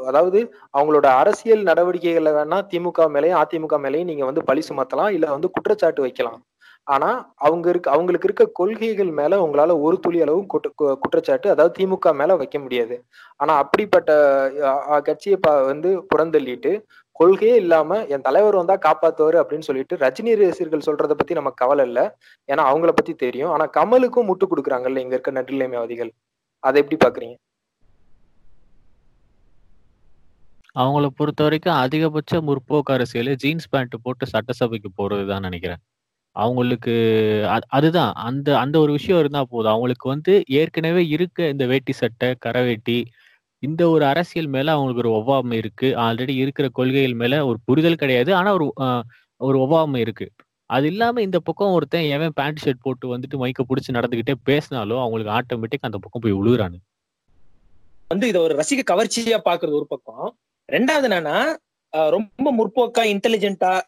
[0.09, 0.39] அதாவது
[0.77, 6.05] அவங்களோட அரசியல் நடவடிக்கைகளை வேணா திமுக மேலேயும் அதிமுக மேலேயும் நீங்க வந்து பழி சுமத்தலாம் இல்ல வந்து குற்றச்சாட்டு
[6.05, 6.39] வைக்கலாம்.
[6.87, 12.13] ஆனா அவங்க இருக்க அவங்களுக்கு இருக்க கொள்கைகள் மேல உங்களால ஒரு துளி அளவும் கு- குற்றச்சாட்டு அதாவது திமுக
[12.13, 12.95] மேல வைக்க முடியாது.
[13.39, 14.11] ஆனா அப்படிப்பட்ட
[15.03, 16.71] கட்சியை வந்து புறந்தள்ளிட்டு
[17.15, 21.99] கொள்கையே இல்லாம என் தலைவர் வந்தா காப்பாத்துவாரு அப்படின்னு சொல்லிட்டு ரஜினி ரசிகர்கள் சொல்றதை பத்தி நமக்கு கவலை இல்ல.
[22.49, 23.51] ஏன்னா அவங்கள பத்தி தெரியும்.
[23.51, 26.11] ஆனா கமலுக்கும் முட்டு கொடுக்குறாங்கல்ல இங்க இருக்க நடுநிலைமைவாதிகள்.
[26.63, 27.35] அதை எப்படி பாக்குறீங்க?
[30.75, 35.81] அவங்கள பொறுத்த வரைக்கும் அதிகபட்ச முற்போக்கு அரசியல் ஜீன்ஸ் பேண்ட் போட்டு சட்டசபைக்கு போறது தான் நினைக்கிறேன்.
[36.33, 36.91] அவங்களுக்கு
[37.47, 38.11] அது- அதுதான்.
[38.13, 39.71] அந்த அந்த ஒரு விஷயம் இருந்தா போதும்.
[39.71, 43.05] அவங்களுக்கு வந்து ஏற்கனவே இருக்க இந்த வேட்டி சட்டை கரவேட்டி
[43.59, 45.93] இந்த ஒரு அரசியல் மேல அவங்களுக்கு ஒரு ஒவ்வாமை இருக்கு.
[45.95, 48.35] ஆல்ரெடி இருக்கிற கொள்கைகள் மேல ஒரு புரிதல் கிடையாது.
[48.35, 48.73] ஆனா ஒரு
[49.37, 50.31] ஒரு ஒவ்வாமை இருக்கு.
[50.65, 55.31] அது இல்லாம இந்த பக்கம் ஒருத்தன் எவன் பேண்ட் ஷர்ட் போட்டு வந்துட்டு மைக்க பிடிச்சி நடந்துகிட்டே பேசினாலும் அவங்களுக்கு
[55.31, 56.75] ஆட்டோமேட்டிக் அந்த பக்கம் போய் விழுகுறானு
[58.07, 60.37] வந்து இதை ஒரு ரசிக கவர்ச்சியா பாக்குறது ஒரு பக்கம்.
[60.71, 61.55] ரெண்டாவது என்னன்னா
[61.97, 63.81] அஹ் ரொம்ப முற்போக்கா இன்டெலிஜென்ட்டா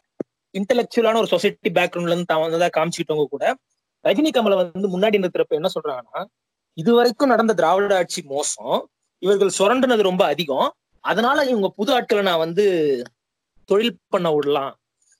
[0.56, 3.44] இன்டெலெக்சுவலான ஒரு சொசைட்டி பேக்ரவுண்ட்ல இருந்து தான் வந்ததா காமிச்சுக்கிட்டவங்க கூட
[4.04, 6.22] ரஜினி கமலை வந்து முன்னாடி நிறுத்துறப்ப என்ன சொல்றாங்கன்னா
[6.76, 8.76] இது வரைக்கும் நடந்த திராவிட ஆட்சி மோசம்
[9.22, 10.68] இவர்கள் சுரண்டுனது ரொம்ப அதிகம்
[11.04, 12.64] அதனால இவங்க புது ஆட்களை நான் வந்து
[13.68, 14.72] தொழில் பண்ண விடலாம்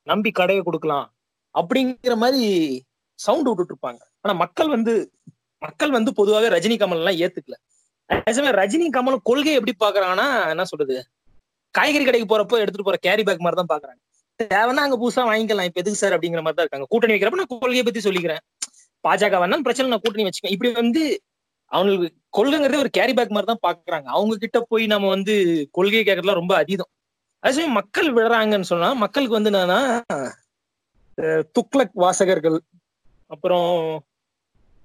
[0.06, 1.06] நம்பி கடையை கொடுக்கலாம்
[1.54, 2.42] அப்படிங்கிற மாதிரி
[3.18, 4.00] சவுண்ட் விட்டுட்டு இருப்பாங்க.
[4.24, 4.92] ஆனா மக்கள் வந்து
[5.62, 7.56] மக்கள் வந்து பொதுவாகவே ரஜினி கமல் எல்லாம் ஏத்துக்கல
[8.60, 10.96] ரஜினி கமலும் கொள்கை எப்படி பாக்குறாங்கன்னா என்ன சொல்றது
[11.74, 14.00] காய்கறி கடைக்கு போறப்போ எடுத்துட்டு போற கேரி பேக் மாதிரி தான் பாக்குறாங்க
[14.40, 15.68] தேவைன்னா அங்க புதுசா வாங்கிக்கலாம்.
[15.70, 16.88] இப்ப எதுக்கு சார் அப்படிங்கிற மாதிரி தான் இருக்காங்க.
[16.92, 18.42] கூட்டணி வைக்கிறப்ப நான் கொள்கையை பத்தி சொல்லிக்கிறேன்.
[19.04, 21.02] பாஜக வேணாலும் பிரச்சனை நான் கூட்டணி வச்சுக்கேன் இப்படி வந்து
[21.72, 24.08] அவங்களுக்கு கொள்கைங்கிறதே ஒரு கேரி பேக் மாதிரி தான் பாக்குறாங்க.
[24.16, 25.34] அவங்க கிட்ட போய் நம்ம வந்து
[25.76, 26.90] கொள்கை கேட்கறதுலாம் ரொம்ப அதீதம்.
[27.42, 29.80] அதே சமயம் மக்கள் விடுறாங்கன்னு சொன்னா மக்களுக்கு வந்து என்னன்னா
[31.56, 32.58] துக்ளக் வாசகர்கள்
[33.30, 33.70] அப்புறம்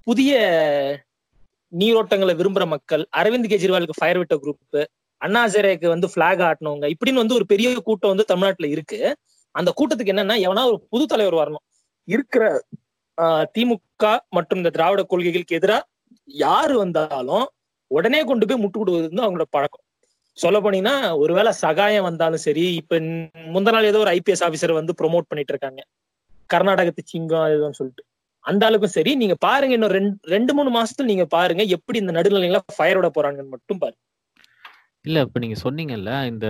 [0.06, 0.32] புதிய
[1.72, 4.80] நீரோட்டங்களை விரும்புற மக்கள் அரவிந்த் கெஜ்ரிவாலுக்கு ஃபயர் விட்ட குரூப்
[5.20, 8.98] அண்ணா ஹசாரேக்கு வந்து பிளாக் ஆட்டினவங்க இப்படின்னு வந்து ஒரு பெரிய கூட்டம் வந்து தமிழ்நாட்டுல இருக்கு.
[9.54, 11.64] அந்த கூட்டத்துக்கு என்னன்னா எவனா ஒரு புது தலைவர் வரணும்.
[12.08, 12.44] இருக்கிற
[13.18, 15.82] ஆஹ், திமுக மற்றும் இந்த திராவிட கொள்கைகளுக்கு எதிராக
[16.28, 17.46] யாரு வந்தாலும்
[17.90, 19.82] உடனே கொண்டு போய் முட்டு கொடுவது வந்து அவங்களோட பழக்கம்.
[20.38, 22.98] சொல்ல போனீங்கன்னா ஒருவேளை சகாயம் வந்தாலும் சரி இப்ப
[23.48, 25.80] முந்த நாள் ஏதோ ஒரு ஐபிஎஸ் ஆபீசர் வந்து ப்ரோமோட் பண்ணிட்டு இருக்காங்க.
[26.50, 28.04] கர்நாடகத்து சிங்கம் இதுன்னு சொல்லிட்டு.
[28.44, 32.60] அந்த அளவுக்கும் சரி நீங்க பாருங்க இன்னும் ரெண்டு ரெண்டு மூணு மாசத்துல நீங்க பாருங்க எப்படி இந்த நடுநிலையில
[32.76, 34.00] ஃபயரோட போறாங்கன்னு மட்டும் பாருங்க.
[35.04, 36.46] இல்ல இப்ப நீங்க சொன்னீங்கல்ல இந்த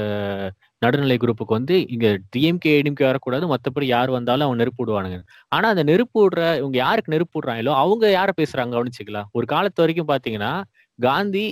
[0.82, 3.44] நடுநிலை குரூப்புக்கு வந்து இங்க டிஎம்கே ஏடிஎம்கே வரக்கூடாது.
[3.52, 5.18] மத்தபடி யார் வந்தாலும் அவங்க நெருப்பு விடுவானுங்க.
[5.52, 9.28] ஆனா அந்த நெருப்பு விடுற இவங்க யாருக்கு நெருப்பு விடுறாங்களோ அவங்க யார பேசுறாங்க கவனிச்சுக்கலாம்.
[9.34, 10.52] ஒரு காலத்து வரைக்கும் பாத்தீங்கன்னா
[10.98, 11.46] காந்தி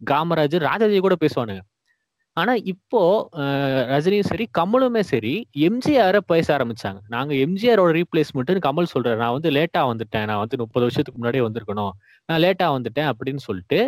[0.00, 1.62] காமராஜர் ராஜாஜி கூட பேசுவானுங்க.
[2.36, 3.00] ஆனா இப்போ
[3.40, 5.32] அஹ், ரஜினியும் சரி கமலுமே சரி
[5.66, 7.00] எம்ஜிஆர பேச ஆரம்பிச்சாங்க.
[7.10, 9.18] நாங்க எம்ஜிஆரோட ரீப்ளேஸ்மெண்ட்னு கமல் சொல்றாரு.
[9.24, 10.26] நான் வந்து லேட்டா வந்துட்டேன்.
[10.30, 11.92] நான் வந்து முப்பது வருஷத்துக்கு முன்னாடியே வந்திருக்கணும்.
[12.28, 13.80] நான் லேட்டா வந்துட்டேன் அப்படின்னு சொல்லிட்டு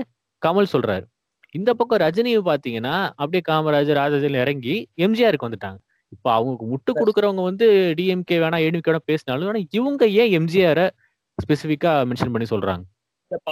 [0.42, 1.04] கமல் சொல்றாரு.
[1.54, 5.76] இந்த பக்கம் ரஜினியை பாத்தீங்கன்னா அப்படியே காமராஜர் ராஜாஜில இறங்கி எம்ஜிஆருக்கு வந்துட்டாங்க.
[6.08, 10.90] இப்போ அவங்களுக்கு முட்டு கொடுக்குறவங்க வந்து டிஎம்கே வேணா ஏடிஎம்கே வேணா பேசினாலும் ஆனா இவங்க ஏன் எம்ஜிஆரை
[11.34, 12.82] ஸ்பெசிஃபிக்கா மென்ஷன் பண்ணி சொல்றாங்க?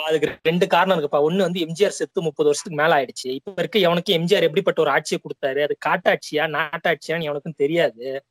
[0.07, 1.15] அதுக்கு ரெண்டு காரணம் இருக்குப்பா.
[1.15, 3.35] ஒண்ணு வந்து எம்ஜிஆர் செத்து முப்பது வருஷத்துக்கு மேல ஆயிடுச்சு.
[3.35, 5.63] இப்ப இருக்க எவனுக்கு எம்ஜிஆர் எப்படிப்பட்ட ஒரு ஆட்சியை கொடுத்தாரு?
[5.63, 8.25] அது காட்டாட்சியா நாட்டாட்சியான்னு எவனுக்கும் தெரியாது.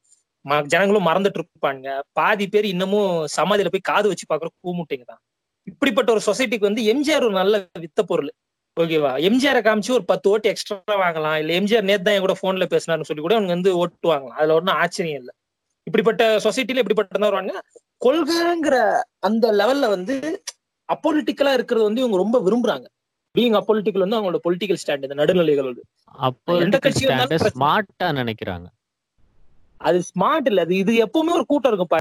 [0.49, 1.99] ம- ஜனங்களும் மறந்துட்டு இருப்பாங்க.
[2.12, 5.21] பாதி பேர் இன்னமும் சமாதியில போய் காது வச்சு பாக்குற கூமுட்டைங்க தான்.
[5.63, 8.32] இப்படிப்பட்ட ஒரு சொசைட்டிக்கு வந்து எம்ஜிஆர் ஒரு நல்ல வித்த பொருள்.
[8.80, 9.12] ஓகேவா?
[9.28, 11.38] எம்ஜிஆரை காமிச்சு ஒரு பத்து ஓட்டு எக்ஸ்ட்ரா வாங்கலாம்.
[11.42, 14.38] இல்ல எம்ஜிஆர் நேத்து தான் என் கூட போன்ல பேசினாருன்னு சொல்லி கூட அவங்க வந்து ஓட்டு வாங்கலாம்.
[14.39, 15.34] அதுல ஒன்றும் ஆச்சரியம் இல்லை.
[15.88, 17.54] இப்படிப்பட்ட சொசைட்டில இப்படிப்பட்ட வருவாங்க
[18.02, 18.76] கொள்கைங்கிற
[19.28, 20.15] அந்த லெவல்ல வந்து
[20.89, 22.86] அப்பொலிட்டிக்கலா இருக்கிறது வந்து இவங்க ரொம்ப விரும்புறாங்க.
[23.36, 25.70] பீங் அப்பொலிட்டிக்கல் வந்து அவங்களோட பொலிட்டிக்கல் ஸ்டாண்ட் இந்த நடுநிலைகள்
[26.20, 26.54] அப்போ.
[27.56, 28.68] ஸ்மார்ட்டா நினைக்கிறாங்க.
[29.82, 30.62] அது ஸ்மார்ட் இல்ல.
[30.65, 31.92] அது இது எப்பவுமே ஒரு கூட்டம் இருக்கும்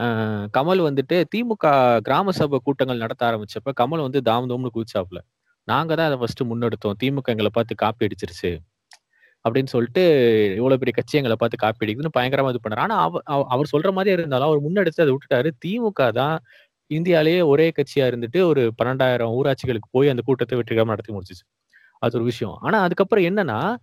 [0.56, 1.66] கமல் வந்துட்டு திமுக
[2.06, 5.20] கிராம சபை கூட்டங்கள் நடத்த ஆரம்பிச்சப்ப கமல் வந்து தாம் தோம்னு குதிச்சாப்ல
[5.68, 6.92] நாங்க தான் அதை ஃபர்ஸ்ட் முன்னெடுத்தோம்.
[7.02, 8.58] திமுக எங்களை பார்த்து காப்பி அடிச்சிருச்சு.
[9.48, 10.00] அப்படின்னு சொல்லிட்டு
[10.56, 12.76] இவ்வளவு பெரிய கட்சி எங்களை பார்த்து காப்பி அடிக்குதுன்னு பயங்கரமா இது பண்ணாரு.
[12.76, 15.50] ஆனா அவ- அவ- அவர் சொல்ற மாதிரியே இருந்தாலும் அவர் முன்னெடுத்து அதை விட்டுட்டாரு.
[15.66, 16.40] திமுக தான்
[16.94, 21.54] இந்தியாலேயே ஒரே கட்சியா இருந்துட்டு ஒரு பன்னெண்டாயிரம் ஊராட்சிகளுக்கு போய் அந்த கூட்டத்தை வெற்றிகரமா நடத்தி முடிச்சிச்சு.
[21.98, 22.58] அது ஒரு விஷயம்.
[22.60, 23.76] ஆனா அதுக்கப்புறம் என்னன்னா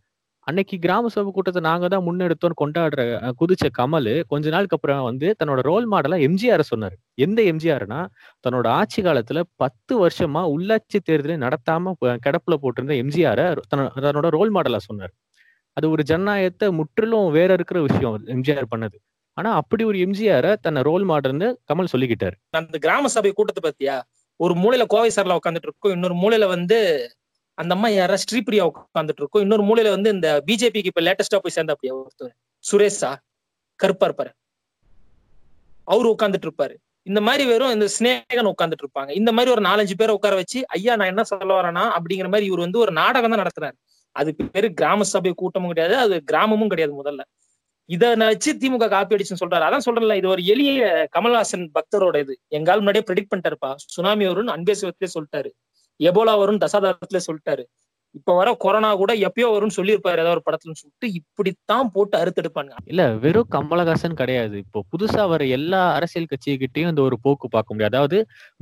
[0.47, 5.27] அன்னைக்கு கிராம சபை கூட்டத்தை நாங்க தான் முன்னெடுத்தோம்னு கொண்டாடுற அஹ், குதிச்ச கமல் கொஞ்ச நாளுக்கு அப்புறம் வந்து
[5.39, 6.95] தன்னோட ரோல் மாடலா எம்ஜிஆர் சொன்னாரு.
[7.17, 7.99] எந்த எம்ஜிஆர்னா
[8.45, 13.45] தன்னோட ஆட்சி காலத்துல பத்து வருஷமா உள்ளாட்சி தேர்தலை நடத்தாம ப- கிடப்புல போட்டிருந்த எம்ஜிஆரை
[14.03, 15.13] தன்னோட ரோல் மாடலா சொன்னார்.
[15.77, 18.97] அது ஒரு ஜனநாயகத்தை முற்றிலும் வேற இருக்கிற விஷயம் எம்ஜிஆர் பண்ணது.
[19.37, 22.35] ஆனா அப்படி ஒரு எம்ஜிஆரை தன்னை ரோல் மாடல்னு கமல் சொல்லிக்கிட்டாரு.
[22.59, 23.95] அந்த கிராம சபை கூட்டத்தை பத்தியா?
[24.39, 25.93] ஒரு மூலையில கோவை சார்ல உட்காந்துட்டு இருக்கும்.
[25.93, 26.77] இன்னொரு மூலையில வந்து
[27.57, 28.15] அந்த அம்மா யாரா?
[28.23, 32.33] ஸ்ரீபிரியா உட்காந்துட்டு இருக்கும் இன்னொரு மூலையில வந்து இந்த பிஜேபிக்கு இப்ப லேட்டஸ்டா போய் சேர்ந்த அப்படியா ஒருத்தர்.
[32.63, 33.11] சுரேஷா
[33.79, 34.31] கருப்பா இருப்பாரு.
[35.87, 36.75] அவரு உட்காந்துட்டு இருப்பாரு
[37.07, 40.93] இந்த மாதிரி வெறும் இந்த ஸ்னேகன் உட்காந்துட்டு இருப்பாங்க இந்த மாதிரி ஒரு நாலஞ்சு பேரை உட்கார வச்சு ஐயா
[40.99, 41.83] நான் என்ன சொல்ல வரேன்னா?
[41.97, 43.75] அப்படிங்கிற மாதிரி இவர் வந்து ஒரு நாடகம் தான் நடத்துறாரு.
[44.15, 45.95] அது பேரு கிராம சபை கூட்டமும் கிடையாது.
[45.97, 47.23] அது கிராமமும் கிடையாது முதல்ல.
[47.89, 49.65] இத வச்சு திமுக காப்பி அடிச்சுன்னு சொல்றாரு.
[49.67, 53.71] அதான் சொல்றேன்ல இது ஒரு எளிய கமல்ஹாசன் பக்தரோட இது எங்கால் முன்னாடியே ப்ரெடிக்ட் பண்ணிட்டாருப்பா.
[53.95, 55.51] சுனாமி வரும்னு அன்பே சிவத்திலே சொல்லிட்டாரு.
[55.99, 57.65] எபோலா வரும்னு தசாதாரத்துல சொல்லிட்டாரு.
[58.15, 62.71] இப்ப வர கொரோனா கூட எப்பயோ வரும்னு சொல்லியிருப்பாரு ஏதாவது ஒரு படத்துலன்னு சொல்லிட்டு இப்படித்தான் போட்டு அறுத்தெடுப்பாங்க.
[62.91, 64.55] இல்ல வெறும் கமலஹாசன் கிடையாது.
[64.65, 68.19] இப்போ புதுசா வர எல்லா அரசியல் கட்சிகிட்டையும் இந்த ஒரு போக்கு பார்க்க முடியாது அதாவது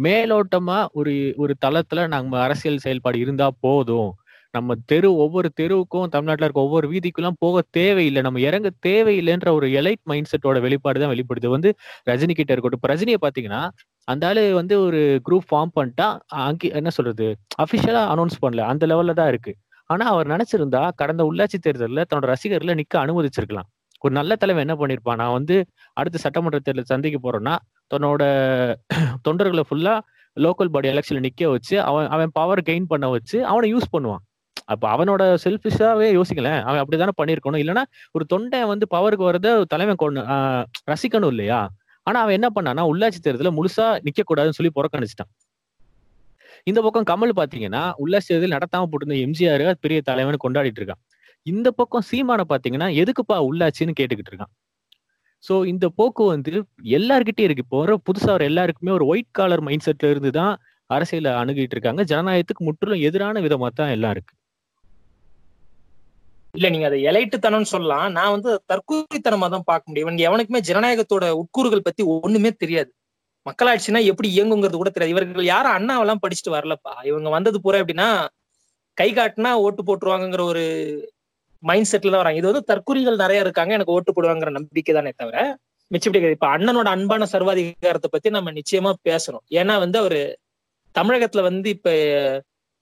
[0.08, 4.12] மேலோட்டமா ஒரு ஒரு தளத்துல நம்ம அரசியல் செயல்பாடு இருந்தா போதும்.
[4.54, 8.22] நம்ம தெரு ஒவ்வொரு தெருவுக்கும் தமிழ்நாட்டில் இருக்க ஒவ்வொரு வீதிக்குலாம் போக தேவையில்லை.
[8.22, 11.50] நம்ம இறங்க தேவையில்லைன்ற ஒரு எலைட் மைண்ட் செட்டோட வெளிப்பாடு தான் வெளிப்படுது.
[11.56, 11.70] வந்து
[12.12, 12.82] ரஜினி கிட்ட இருக்கட்டும்.
[12.82, 13.62] இப்போ ரஜினியை பாத்தீங்கன்னா
[14.08, 16.08] அந்த ஆளு வந்து ஒரு குரூப் ஃபார்ம் பண்ணிட்டா
[16.48, 17.28] அங்கே என்ன சொல்றது
[17.64, 18.64] அஃபிஷியலா அனௌன்ஸ் பண்ணல.
[18.72, 19.52] அந்த லெவல்ல தான் இருக்கு.
[19.90, 23.68] ஆனா அவர் நினைச்சிருந்தா கடந்த உள்ளாட்சி தேர்தலில் தன்னோட ரசிகர்களை நிக்க அனுமதிச்சிருக்கலாம்.
[24.06, 25.20] ஒரு நல்ல தலைவன் என்ன பண்ணிருப்பான்?
[25.22, 25.56] நான் வந்து
[26.00, 27.54] அடுத்த சட்டமன்ற தேர்தல் சந்திக்க போறேன்னா
[27.92, 28.24] தன்னோட
[29.28, 29.94] தொண்டர்களை ஃபுல்லா
[30.38, 34.24] லோக்கல் பாடி எலெக்ஷன்ல நிக்க வச்சு அவன் அவன் பவர் கெயின் பண்ண வச்சு அவனை யூஸ் பண்ணுவான்.
[34.74, 37.62] அப்ப அவனோட செல்ஃபிஷாவே யோசிக்கலேன் அவன் அப்படிதானே பண்ணிருக்கணும்.
[37.64, 37.84] இல்லைன்னா
[38.16, 40.22] ஒரு தொண்டை வந்து பவருக்கு வரத தலைவன் கொண்டு
[40.92, 41.62] ரசிக்கணும் இல்லையா?
[42.08, 45.32] ஆனா அவன் என்ன பண்ணானா உள்ளாட்சி தேர்தலில் முழுசா நிக்க கூடாதுன்னு சொல்லி புறக்கணிச்சிட்டான்.
[46.70, 51.02] இந்த பக்கம் கமல் பாத்தீங்கன்னா உள்ளாட்சி தேர்தல் நடத்தாம போட்டிருந்த எம்ஜிஆர் பெரிய தலைவன் கொண்டாடிட்டு இருக்கான்.
[51.46, 54.54] இந்த பக்கம் சீமான பாத்தீங்கன்னா எதுக்குப்பா உள்ளாட்சின்னு கேட்டுக்கிட்டு இருக்கான்.
[55.44, 56.52] சோ இந்த போக்கு வந்து
[56.98, 57.66] எல்லார்கிட்டயும் இருக்கு.
[57.66, 60.54] இப்போ வர புதுசா வர எல்லாருக்குமே ஒரு ஒயிட் காலர் மைண்ட் செட்ல இருந்து தான்
[60.90, 62.02] அரசியல அணுகிட்டு இருக்காங்க.
[62.12, 64.34] ஜனநாயகத்துக்கு முற்றிலும் எதிரான விதமா தான் எல்லாம் இருக்கு.
[66.54, 68.08] இல்ல நீங்க அதை எலைட்டுத்தனம்னு சொல்லலாம்.
[68.12, 70.08] நான் வந்து தற்கூரித்தனமா தான் பார்க்க முடியும்.
[70.08, 72.92] இவங்க எவனுக்குமே ஜனநாயகத்தோட உட்கூறுகள் பத்தி ஒண்ணுமே தெரியாது.
[73.46, 75.14] மக்களாட்சினா எப்படி இயங்குங்கிறது கூட தெரியாது.
[75.16, 76.94] இவர்கள் யாரும் அண்ணாவெல்லாம் படிச்சுட்டு வரலப்பா.
[77.12, 78.10] இவங்க வந்தது பூரா எப்படின்னா
[78.98, 80.64] கை காட்டினா ஓட்டு போட்டுருவாங்கங்கிற ஒரு
[81.64, 82.40] மைண்ட் செட்ல தான் வராங்க.
[82.42, 83.74] இது வந்து தற்குறிகள் நிறைய இருக்காங்க.
[83.78, 85.38] எனக்கு ஓட்டு போடுவாங்கிற நம்பிக்கை தானே தவிர
[85.92, 86.40] மிச்சப்படி கிடையாது.
[86.40, 89.46] இப்ப அண்ணனோட அன்பான சர்வாதிகாரத்தை பத்தி நம்ம நிச்சயமா பேசணும்.
[89.62, 90.22] ஏன்னா வந்து அவரு
[90.96, 91.90] தமிழகத்துல வந்து இப்ப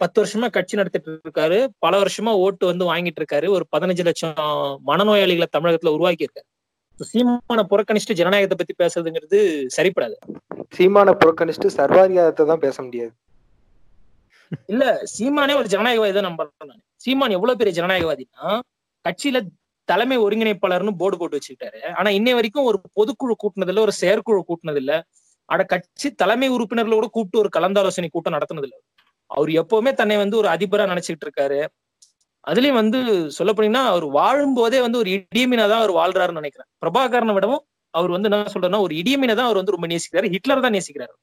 [0.02, 4.36] பத்து வருஷமா கட்சி நடத்திட்டு இருக்காரு பல வருஷமா ஓட்டு வந்து வாங்கிட்டு இருக்காரு ஒரு பதினஞ்சு லட்சம்
[4.90, 6.48] மனநோயாளிகளை தமிழகத்துல உருவாக்கி இருக்காரு
[7.00, 9.38] சீமான புறக்கணிச்சுட்டு ஜனநாயகத்தை பத்தி பேசுறதுங்கிறது
[9.78, 10.16] சரிப்படாது.
[10.76, 13.14] சீமான புறக்கணிச்சுட்டு சர்வாதிகாரத்தை தான் பேச முடியாது.
[14.72, 14.84] இல்ல
[15.14, 18.46] சீமானே ஒரு ஜனநாயகவாதி தான் நம்புறேன் சீமான் எவ்வளவு பெரிய ஜனநாயகவாதினா
[19.06, 19.40] கட்சியில
[19.88, 21.80] தலைமை ஒருங்கிணைப்பாளர்னு போர்டு போட்டு வச்சுக்கிட்டாரு.
[22.00, 24.94] ஆனா இன்னை வரைக்கும் ஒரு பொதுக்குழு கூட்டினது இல்ல ஒரு செயற்குழு கூட்டினது இல்ல
[25.50, 28.78] ஆனா கட்சி தலைமை உறுப்பினர்களோட கூப்பிட்டு ஒரு கலந்தாலோசனை கூட்டம் நடத்தினது இல்ல
[29.32, 31.60] அவர் எப்பவுமே தன்னை வந்து ஒரு அதிபரா நினைச்சுக்கிட்டு இருக்காரு.
[32.48, 33.00] அதுலயும் வந்து
[33.38, 36.70] சொல்ல போனீங்கன்னா அவர் வாழும்போதே வந்து ஒரு இடியமீனா தான் அவர் வாழ்றாருன்னு நினைக்கிறேன்.
[36.84, 37.64] பிரபாகரனை விடவும்
[37.94, 40.28] அவர் வந்து என்ன சொல்றேன்னா ஒரு இடியமீனை தான் அவர் வந்து ரொம்ப நேசிக்கிறாரு.
[40.36, 41.16] ஹிட்லர் தான் நேசிக்கிறாரு.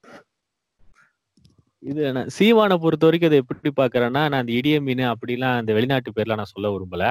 [1.83, 6.11] இது நான் சீவானை பொறுத்த வரைக்கும் அதை எப்படி பாக்குறேன்னா நான் அந்த இடிய மீன் அப்படிலாம் அந்த வெளிநாட்டு
[6.17, 7.05] பேர்லாம் நான் சொல்ல விரும்பல.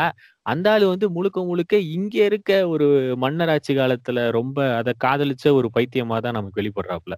[0.46, 2.88] அந்த ஆளு வந்து முழுக்க முழுக்க இங்க இருக்க ஒரு
[3.24, 7.18] மன்னராட்சி காலத்துல ரொம்ப அதை காதலிச்ச ஒரு பைத்தியமா தான் நமக்கு வெளிப்படுறாப்புல.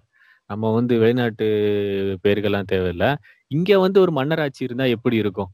[0.50, 1.48] நம்ம வந்து வெளிநாட்டு
[2.24, 3.06] பேர்கள்லாம் தேவையில்ல.
[3.50, 5.50] இங்க வந்து ஒரு மன்னராட்சி இருந்தா எப்படி இருக்கும்?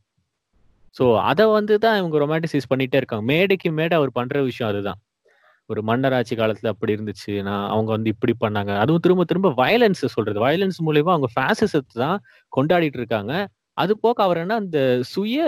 [0.96, 3.24] சோ அதை வந்து தான் இவங்க ரொமான்டிசைஸ் பண்ணிட்டே இருக்காங்க.
[3.32, 5.00] மேடைக்கு மேடை அவர் பண்ற விஷயம் அதுதான்.
[5.70, 7.32] ஒரு மன்னராட்சி காலத்துல அப்படி இருந்துச்சு.
[7.48, 8.72] நான் அவங்க வந்து இப்படி பண்ணாங்க.
[8.82, 10.38] அதுவும் திரும்ப திரும்ப வயலன்ஸ் சொல்றது.
[10.46, 12.18] வயலன்ஸ் மூலியமா அவங்க ஃபேசிசத்தை தான்
[12.52, 13.32] கொண்டாடிட்டு இருக்காங்க.
[13.76, 14.80] அது போக அவர் என்ன அந்த
[15.14, 15.38] சுய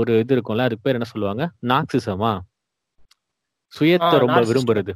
[0.00, 1.44] ஒரு இது இருக்கும்ல அது பேர் என்ன சொல்லுவாங்க?
[1.72, 2.32] நாக்சிசமா?
[3.72, 4.38] சுயத்தை ரொம்ப.
[4.50, 4.92] விரும்புறது.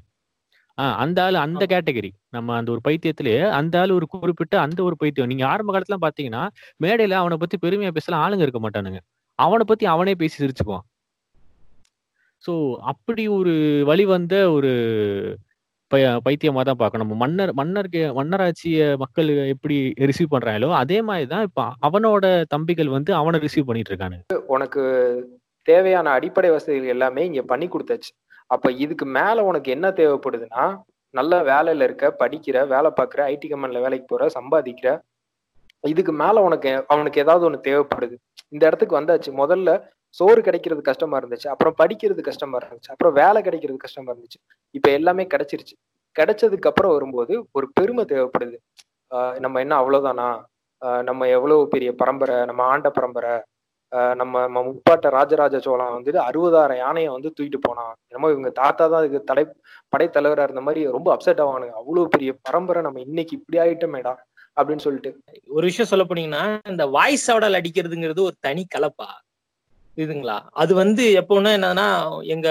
[0.80, 2.10] ஆஹ் அந்த ஆளு அந்த கேட்டகரி.
[2.30, 5.28] நம்ம அந்த ஒரு பைத்தியத்திலேயே அந்த ஆளு ஒரு குறிப்பிட்ட அந்த ஒரு பைத்தியம்.
[5.28, 6.48] நீங்க ஆரம்ப காலத்துல பாத்தீங்கன்னா
[6.82, 8.98] மேடையில அவனை பத்தி பெருமையா பேசலாம் ஆளுங்க இருக்க மாட்டானுங்க.
[9.34, 10.86] அவனை பத்தி அவனே பேசி சிரிச்சுக்குவான்.
[12.46, 14.68] சோ அப்படி ஒரு வழி வந்த ஒரு
[15.94, 21.42] பை- பைத்தியமா தான் பார்க்கணும் நம்ம மன்னர் மன்னருக்கு மன்னராட்சிய மக்கள் எப்படி ரிசீவ் பண்றாங்களோ அதே மாதிரி தான்
[21.42, 24.34] இப்ப அவனோட தம்பிகள் வந்து அவனை ரிசீவ் பண்ணிட்டு இருக்கானுங்க.
[24.34, 24.82] உனக்கு
[25.62, 28.29] தேவையான அடிப்படை வசதிகள் எல்லாமே இங்க பண்ணி கொடுத்தாச்சு.
[28.50, 30.64] அப்ப இதுக்கு மேல உனக்கு என்ன தேவைப்படுதுன்னா
[31.14, 34.90] நல்ல வேலையில இருக்க படிக்கிற வேலை பார்க்குற ஐடி கம்பெனில வேலைக்கு போற சம்பாதிக்கிற
[35.84, 38.16] இதுக்கு மேல உனக்கு அவனுக்கு ஏதாவது ஒண்ணு தேவைப்படுது.
[38.48, 39.30] இந்த இடத்துக்கு வந்தாச்சு.
[39.42, 39.70] முதல்ல
[40.14, 41.48] சோறு கிடைக்கிறது கஷ்டமா இருந்துச்சு.
[41.48, 42.90] அப்புறம் படிக்கிறது கஷ்டமா இருந்துச்சு.
[42.90, 44.38] அப்புறம் வேலை கிடைக்கிறது கஷ்டமா இருந்துச்சு.
[44.74, 45.74] இப்ப எல்லாமே கிடைச்சிருச்சு.
[46.16, 48.56] கிடைச்சதுக்கு அப்புறம் வரும்போது ஒரு பெருமை தேவைப்படுது.
[49.38, 50.28] நம்ம என்ன அவ்வளவுதானா?
[51.02, 52.36] நம்ம எவ்வளவு பெரிய பரம்பரை?
[52.44, 53.34] நம்ம ஆண்ட பரம்பரை?
[53.92, 59.02] நம்ம நம்ம முப்பாட்ட ராஜராஜ சோழன் வந்துட்டு அறுபதாயிரம் யானையை வந்து தூக்கிட்டு போனான் என்னமோ இவங்க தாத்தா தான்
[59.04, 59.44] இதுக்கு தடை
[59.92, 61.74] படைத்தலைவராக இருந்த மாதிரி ரொம்ப அப்செட் ஆவானுங்க.
[61.80, 64.14] அவ்வளோ பெரிய பரம்பரை நம்ம இன்னைக்கு இப்படி ஆயிட்டோமேடா
[64.56, 65.10] அப்படின்னு சொல்லிட்டு.
[65.48, 69.08] ஒரு விஷயம் சொல்ல போனீங்கன்னா இந்த வாய்ஸ் அவடல் அடிக்கிறதுங்கிறது ஒரு தனி கலப்பா.
[69.98, 70.38] இதுங்களா?
[70.62, 71.88] அது வந்து எப்போன்னா என்னன்னா
[72.34, 72.48] எங்க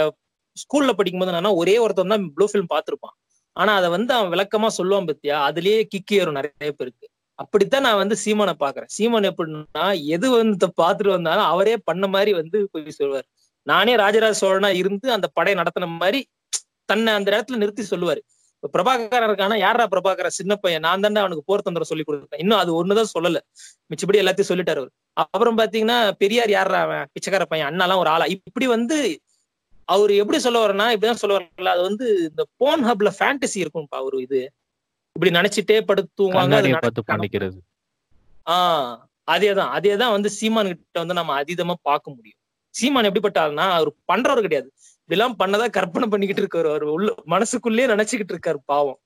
[0.58, 3.16] ஸ்கூல்ல படிக்கும்போது என்னன்னா ஒரே ஒருத்தன் தான் ப்ளூ ஃபிலிம் பார்த்துருப்பான்.
[3.56, 5.38] ஆனா அதை வந்து அவன் விளக்கமா சொல்லுவான் பத்தியா?
[5.50, 7.06] அதுலயே கிக்கு ஏறும் நிறைய பேருக்கு.
[7.40, 8.90] அப்படித்தான் நான் வந்து சீமானை பாக்குறேன்.
[8.96, 13.28] சீமான் எப்படின்னா எது வந்து பார்த்துட்டு வந்தாலும் அவரே பண்ண மாதிரி வந்து போய் சொல்லுவார்.
[13.68, 16.20] நானே ராஜராஜ சோழனா இருந்து அந்த படை நடத்தின மாதிரி
[16.86, 18.22] தன்னை அந்த இடத்துல நிறுத்தி சொல்லுவாரு.
[18.78, 20.82] பிரபாகரன் இருக்கானா யாரா பிரபாகரன் சின்ன பையன்.
[20.82, 22.42] நான் தானே அவனுக்கு போர் தந்திரம் சொல்லி கொடுத்தேன்.
[22.44, 23.40] இன்னும் அது ஒண்ணுதான் சொல்லல.
[23.92, 24.94] மிச்சபடி எல்லாத்தையும் சொல்லிட்டாரு அவர்.
[25.14, 27.06] அப்புறம் பாத்தீங்கன்னா பெரியார் யாரா அவன்?
[27.14, 27.70] பிச்சைக்கார பையன்.
[27.70, 28.26] அண்ணாலாம் ஒரு ஆளா.
[28.26, 28.98] இப்படி வந்து
[29.86, 34.18] அவர் எப்படி சொல்ல வரனா இப்படிதான் சொல்ல வரல அது வந்து இந்த போன் ஹப்ல ஃபேண்டசி இருக்கும்பா ஒரு
[34.22, 34.42] இது.
[35.20, 36.56] இப்படி நினைச்சிட்டே படுத்துவாங்க
[38.46, 38.96] ஆஹ்
[39.32, 42.38] அதேதான் அதேதான் வந்து சீமான் கிட்ட வந்து நம்ம அதீதமா பார்க்க முடியும்.
[42.70, 44.74] சீமான் எப்படிப்பட்ட ஆளுனா அவர் பண்றவர் கிடையாது.
[45.04, 46.70] இதெல்லாம் பண்ணதா கற்பனை பண்ணிக்கிட்டு இருக்காரு.
[46.70, 49.00] அவர் உள்ள மனசுக்குள்ளேயே நினைச்சுக்கிட்டு இருக்காரு பாவம்.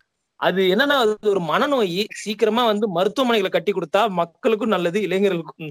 [0.43, 1.91] அது என்னன்னா அது ஒரு மனநோய்.
[2.21, 5.69] சீக்கிரமா வந்து மருத்துவமனைகளை கட்டி கொடுத்தா மக்களுக்கும் நல்லது இளைஞர்களுக்கும்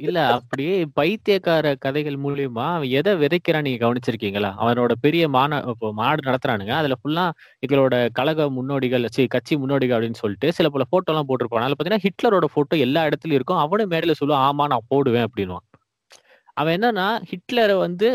[0.00, 4.50] இல்ல அப்படியே பைத்தியக்கார கதைகள் மூலியமா அவன் எதை விதைக்கிறான் நீங்க கவனிச்சிருக்கீங்களா?
[4.62, 6.74] அவனோட பெரிய மாநா இப்போ மாடு நடத்துறானுங்க.
[6.80, 7.24] அதுல ஃபுல்லா
[7.62, 12.06] எங்களோட கழக முன்னோடிகள் சி கட்சி முன்னோடிகள் அப்படின்னு சொல்லிட்டு சில பல போட்டோ எல்லாம் போட்டிருப்பான் அதுல பாத்தீங்கன்னா
[12.06, 13.62] ஹிட்லரோட போட்டோ எல்லா இடத்துலயும் இருக்கும்.
[13.64, 15.66] அவனும் மேடையில சொல்லுவான் ஆமா நான் போடுவேன் அப்படின்னுவான்.
[16.56, 18.08] அவன் என்னன்னா ஹிட்லரை வந்து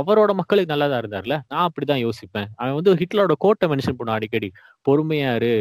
[0.00, 1.34] அவரோட மக்களுக்கு நல்லதா இருந்தார்ல?
[1.52, 2.48] நான் அப்படிதான் யோசிப்பேன்.
[2.60, 4.48] அவன் வந்து ஹிட்லரோட கோட்டை மென்ஷன் பண்ணுவான் அடிக்கடி.
[4.88, 5.52] பொறுமையாரு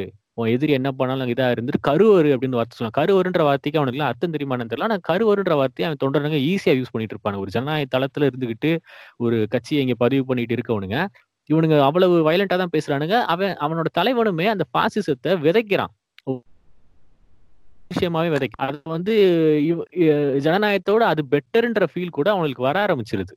[0.42, 2.98] உன் எதிரி என்ன பண்ணாலும் இதா இருந்துட்டு கருவறு அப்படின்னு வார்த்தை சொல்லுவான்.
[3.00, 4.88] கருவருன்ற வார்த்தைக்கு அவனுக்கு எல்லாம் அர்த்தம் தெரியுமான்னு தெரியல.
[4.90, 8.72] ஆனா கருவருன்ற வார்த்தையை அவன் தொண்டனுங்க ஈஸியா யூஸ் பண்ணிட்டு இருப்பான் ஒரு ஜனநாயக தளத்துல இருந்துகிட்டு
[9.26, 11.00] ஒரு கட்சியை இங்க பதிவு பண்ணிட்டு இருக்கவனுங்க.
[11.50, 13.18] இவனுங்க அவ்வளவு வயலண்டா தான் பேசுறானுங்க.
[13.34, 15.94] அவன் அவனோட தலைவனுமே அந்த பாசிசத்தை விதைக்கிறான்.
[17.92, 19.14] விஷயமாவே விதைக்கும் அது வந்து
[20.46, 23.34] ஜனநாயகத்தோட அது பெட்டர்ன்ற ஃபீல் கூட அவங்களுக்கு வர ஆரம்பிச்சிருது.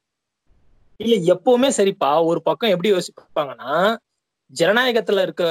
[1.01, 2.11] இல்ல எப்பவுமே சரிப்பா.
[2.24, 3.96] ஒரு பக்கம் எப்படி யோசிப்பாங்கன்னா
[4.53, 5.44] ஜனநாயகத்துல இருக்க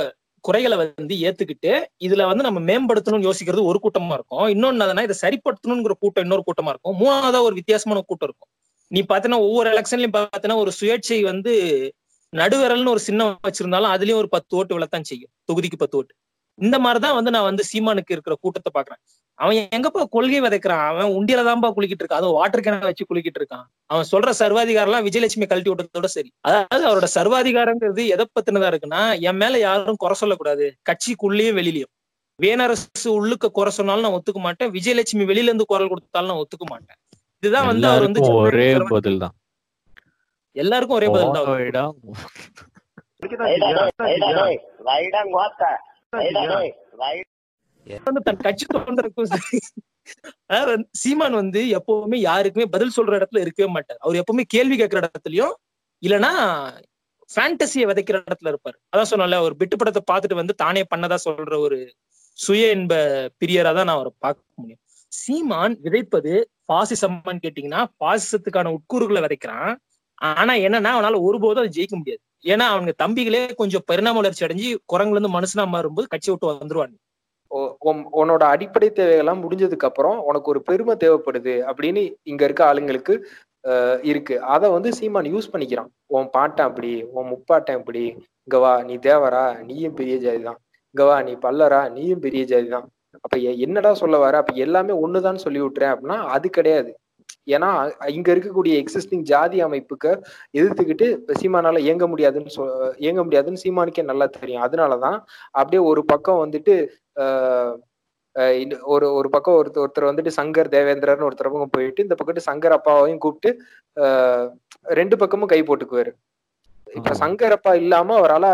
[0.45, 4.45] குறைகளை வந்து ஏத்துக்கிட்டு இதுல வந்து நம்ம மேம்படுத்தணும்னு யோசிக்கிறது ஒரு கூட்டமா இருக்கும்.
[4.47, 6.97] இன்னொன்னு இதை சரிப்படுத்தணுங்கிற கூட்டம் இன்னொரு கூட்டமா இருக்கும்.
[6.99, 8.51] மூணாவதா ஒரு வித்தியாசமான கூட்டம் இருக்கும்.
[8.87, 11.53] நீ பாத்தீங்கன்னா ஒவ்வொரு எலெக்ஷன்லயும் பாத்தீங்கன்னா ஒரு சுயேட்சை வந்து
[12.33, 15.31] நடுவிரல்னு ஒரு சின்னம் வச்சிருந்தாலும் அதுலயும் ஒரு பத்து ஓட்டு விழத்தான் செய்யும்.
[15.47, 16.13] தொகுதிக்கு பத்து ஓட்டு.
[16.65, 19.01] இந்த மாதிரிதான் வந்து நான் வந்து சீமானுக்கு இருக்கிற கூட்டத்தை பாக்குறேன்.
[19.39, 20.83] அவன் எங்கப்பா கொள்கை விதைக்கிறான்?
[20.91, 22.21] அவன் உண்டியில தான்ப்பா குளிக்கிட்டு இருக்கான்.
[22.21, 23.65] அதுவும் வாட்டர் கேன வச்சு குளிக்கிட்டு இருக்கான்.
[23.91, 26.29] அவன் சொல்ற சர்வாதிகாரம் எல்லாம் விஜயலட்சுமி கழட்டி விட்டதோட சரி.
[26.47, 30.67] அதாவது அவரோட சர்வாதிகாரங்கிறது எதை பத்தினதா இருக்குன்னா என் மேல யாரும் குறை சொல்லக்கூடாது.
[30.89, 31.91] கட்சிக்குள்ளேயும் வெளியிலயும்.
[32.39, 34.71] வேனரசு உள்ளுக்க குறை சொன்னாலும் நான் ஒத்துக்க மாட்டேன்.
[34.77, 36.99] விஜயலட்சுமி வெளியில இருந்து குரல் கொடுத்தாலும் நான் ஒத்துக்க மாட்டேன்.
[37.43, 39.35] இதுதான் வந்து அவர் வந்து எல்லாருக்கும் ஒரே பதில் தான்.
[40.55, 41.47] எல்லாருக்கும் ஒரே பதில் தான்.
[48.07, 49.31] வந்து தன் கட்சி தொண்டருக்கும்
[50.49, 53.99] அதாவது வந்து சீமான் வந்து எப்பவுமே யாருக்குமே பதில் சொல்ற இடத்துல இருக்கவே மாட்டார்.
[54.03, 55.53] அவர் எப்பவுமே கேள்வி கேட்கிற இடத்துலயும்
[56.03, 56.31] இல்லைன்னா
[57.29, 58.77] ஃபேண்டசியை விதைக்கிற இடத்துல இருப்பாரு.
[58.91, 61.77] அதான் சொன்னல ஒரு பிட்டு படத்தை பார்த்துட்டு வந்து தானே பண்ணதா சொல்ற ஒரு
[62.37, 62.95] சுய இன்ப
[63.41, 64.81] பிரியரா தான் நான் அவரை பார்க்க முடியும்.
[65.11, 66.33] சீமான் விதைப்பது
[66.71, 69.71] பாசிசம்மான்னு கேட்டீங்கன்னா பாசிசத்துக்கான உட்கூறுகளை விதைக்கிறான்.
[70.21, 72.21] ஆனா என்னன்னா அவனால ஒருபோதும் அதை ஜெயிக்க முடியாது.
[72.45, 76.97] ஏன்னா அவங்க தம்பிகளே கொஞ்சம் பரிணாம வளர்ச்சி அடைஞ்சு குரங்குல இருந்து மனுஷனா மாறும்போது கட்சி விட்டு வந்துருவாங்க
[78.19, 82.01] உன்னோட அடிப்படை தேவைகள்லாம் முடிஞ்சதுக்கு அப்புறம் உனக்கு ஒரு பெருமை தேவைப்படுது அப்படின்னு
[82.31, 83.13] இங்க இருக்க ஆளுங்களுக்கு
[84.11, 84.35] இருக்கு.
[84.55, 85.89] அதை வந்து சீமான் யூஸ் பண்ணிக்கிறான்.
[86.15, 88.03] உன் பாட்டன் அப்படி உன் முப்பாட்டன் இப்படி.
[88.47, 90.59] கவா நீ தேவரா நீயும் பெரிய ஜாதி தான்
[91.27, 92.87] நீ பல்லரா நீயும் பெரிய ஜாதி தான்
[93.25, 94.33] அப்ப என்னடா சொல்ல வர?
[94.41, 96.91] அப்ப எல்லாமே ஒண்ணுதான் சொல்லி விட்டுறேன் அப்படின்னா அது கிடையாது.
[97.49, 97.69] ஏன்னா
[98.17, 100.11] இங்க இருக்கக்கூடிய எக்ஸிஸ்டிங் ஜாதி அமைப்புக்கு
[100.53, 101.07] எதிர்த்துக்கிட்டு
[101.41, 102.63] சீமானால இயங்க முடியாதுன்னு சொ
[102.99, 104.65] இயங்க முடியாதுன்னு சீமானுக்கே நல்லா தெரியும்.
[104.67, 105.17] அதனாலதான்
[105.55, 106.75] அப்படியே ஒரு பக்கம் வந்துட்டு
[108.93, 113.23] ஒரு ஒரு பக்கம் ஒருத்தர் ஒருத்தர் வந்துட்டு சங்கர் தேவேந்திரர்னு ஒருத்தர் பக்கம் போயிட்டு இந்த பக்கத்து சங்கர் அப்பாவையும்
[113.25, 113.49] கூப்பிட்டு
[114.99, 116.11] ரெண்டு பக்கமும் கை போட்டுக்குவாரு.
[116.87, 117.19] இப்ப ஆமா.
[117.23, 118.45] சங்கர் அப்பா இல்லாம அவரால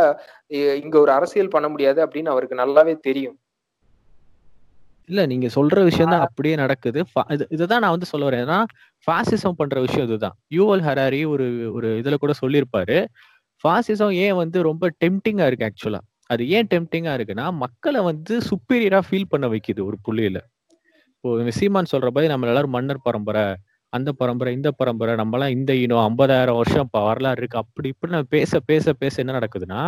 [0.84, 3.38] இங்க ஒரு அரசியல் பண்ண முடியாது அப்படின்னு அவருக்கு நல்லாவே தெரியும்.
[5.10, 7.00] இல்ல நீங்க சொல்ற விஷயம் தான் அப்படியே நடக்குது.
[7.56, 8.44] இதுதான் நான் வந்து சொல்ல வரேன்.
[8.46, 8.60] ஏன்னா
[9.08, 10.36] ஃபாசிசம் பண்ற விஷயம் இதுதான்.
[10.56, 12.98] யூவல் ஹராரி ஒரு ஒரு இதுல கூட சொல்லியிருப்பாரு.
[13.64, 19.32] ஃபாசிசம் ஏன் வந்து ரொம்ப டெம்டிங்கா இருக்கு ஆக்சுவலா அது ஏன் டெம்டிங்கா இருக்குன்னா மக்களை வந்து சுப்பீரியரா ஃபீல்
[19.34, 20.38] பண்ண வைக்குது ஒரு புள்ளியில.
[21.14, 21.30] இப்போ
[21.60, 23.46] சீமான் சொல்ற மாதிரி நம்ம எல்லாரும் மன்னர் பரம்பரை
[23.94, 27.62] அந்த பரம்பரை இந்த பரம்பரை நம்மலாம் இந்த இனம் ஐம்பதாயிரம் வருஷம் வரலாறு இருக்கு.
[27.64, 29.82] அப்படி இப்படி நம்ம பேச பேச பேச என்ன நடக்குதுன்னா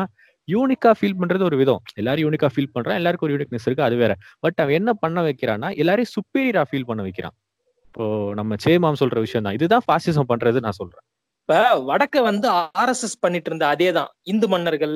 [0.47, 1.81] யூனிக்கா ஃபீல் பண்றது ஒரு விதம்.
[1.99, 4.13] எல்லாரும் யூனிக்கா ஃபீல் பண்றான் எல்லாருக்கும் ஒரு யூனிக்னஸ் இருக்கு அது வேற.
[4.43, 7.35] பட் அவன் என்ன பண்ண வைக்கிறான்னா எல்லாரையும் சுப்பீரியரா ஃபீல் பண்ண வைக்கிறான்.
[7.87, 8.05] இப்போ
[8.39, 11.05] நம்ம சேமாம் சொல்ற விஷயம் தான் இதுதான் பாசிசம் பண்றது நான் சொல்றேன்.
[11.41, 12.47] இப்ப வடக்க வந்து
[12.81, 14.09] ஆர்எஸ்எஸ் பண்ணிட்டு இருந்த அதேதான்.
[14.31, 14.95] இந்து மன்னர்கள்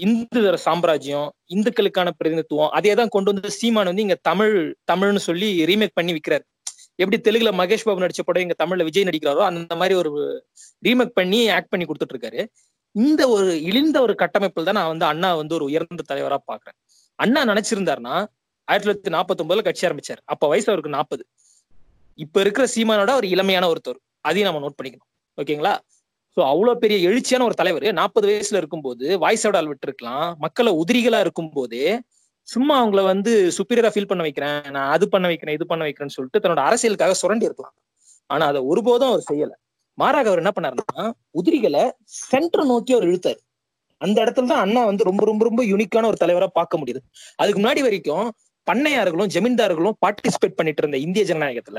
[0.00, 4.54] இந்து சாம்ராஜ்யம் இந்துக்களுக்கான பிரதிநிதித்துவம் அதே தான் கொண்டு வந்து சீமான் வந்து இங்க தமிழ்
[4.90, 6.44] தமிழ்னு சொல்லி ரீமேக் பண்ணி விக்கிறாரு.
[7.02, 10.10] எப்படி தெலுங்குல மகேஷ் பாபு நடிச்ச படம் இங்க தமிழ்ல விஜய் நடிக்கிறாரோ அந்த மாதிரி ஒரு
[10.86, 12.40] ரீமேக் பண்ணி ஆக்ட் பண்ணி கொடுத்துட்டு இருக்காரு.
[12.94, 16.76] இந்த ஒரு இழிந்த ஒரு கட்டமைப்பில் தான் நான் வந்து அண்ணா வந்து ஒரு உயர்ந்த தலைவரா பாக்குறேன்
[17.18, 18.14] அண்ணா நினைச்சிருந்தாருன்னா
[18.68, 20.20] ஆயிரத்தி தொள்ளாயிரத்தி நாற்பத்தி ஒன்பதுல கட்சி ஆரம்பிச்சார்.
[20.24, 21.22] அப்ப வயசு அவருக்கு நாற்பது
[22.18, 23.98] இப்ப இருக்கிற சீமானோட ஒரு இளமையான ஒருத்தர்.
[24.28, 25.08] அதையும் நம்ம நோட் பண்ணிக்கணும்.
[25.38, 25.72] ஓகேங்களா?
[26.36, 27.86] சோ அவ்வளவு பெரிய எழுச்சியான ஒரு தலைவர்.
[28.00, 31.86] நாற்பது வயசுல இருக்கும்போது வாய்ஸ் அவுட் விட்டு இருக்கலாம் மக்களை உதிரிகளா இருக்கும்போதே
[32.48, 34.60] சும்மா அவங்கள வந்து சுப்பீரியரா ஃபீல் பண்ண வைக்கிறேன்.
[34.76, 37.76] நான் அது பண்ண வைக்கிறேன் இது பண்ண வைக்கிறேன்னு சொல்லிட்டு தன்னோட அரசியலுக்காக சுரண்டி இருக்கலாம்
[38.30, 39.52] ஆனா அதை ஒருபோதும் அவர் செய்யல.
[39.98, 41.04] மாறாக அவர் என்ன பண்ணாருன்னா
[41.40, 41.82] உதிரிகளை
[42.22, 43.40] சென்டர் நோக்கி அவர் இழுத்தாரு.
[44.00, 47.00] அந்த இடத்துல தான் அண்ணா வந்து ரொம்ப ரொம்ப ரொம்ப யூனிக்கான ஒரு தலைவரா பார்க்க முடியுது.
[47.40, 48.26] அதுக்கு முன்னாடி வரைக்கும்
[48.66, 51.78] பண்ணையார்களும் ஜமீன்தார்களும் பார்ட்டிசிபேட் பண்ணிட்டு இருந்த இந்திய ஜனநாயகத்துல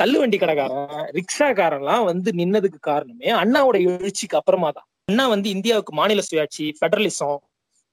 [0.00, 6.66] தள்ளுவண்டி கடைக்காரன் ரிக்ஷாக்காரன்லாம் வந்து நின்னதுக்கு காரணமே அண்ணாவோட எழுச்சிக்கு அப்புறமா தான் அண்ணா வந்து இந்தியாவுக்கு மாநில சுயாட்சி
[6.82, 7.38] பெடரலிசம்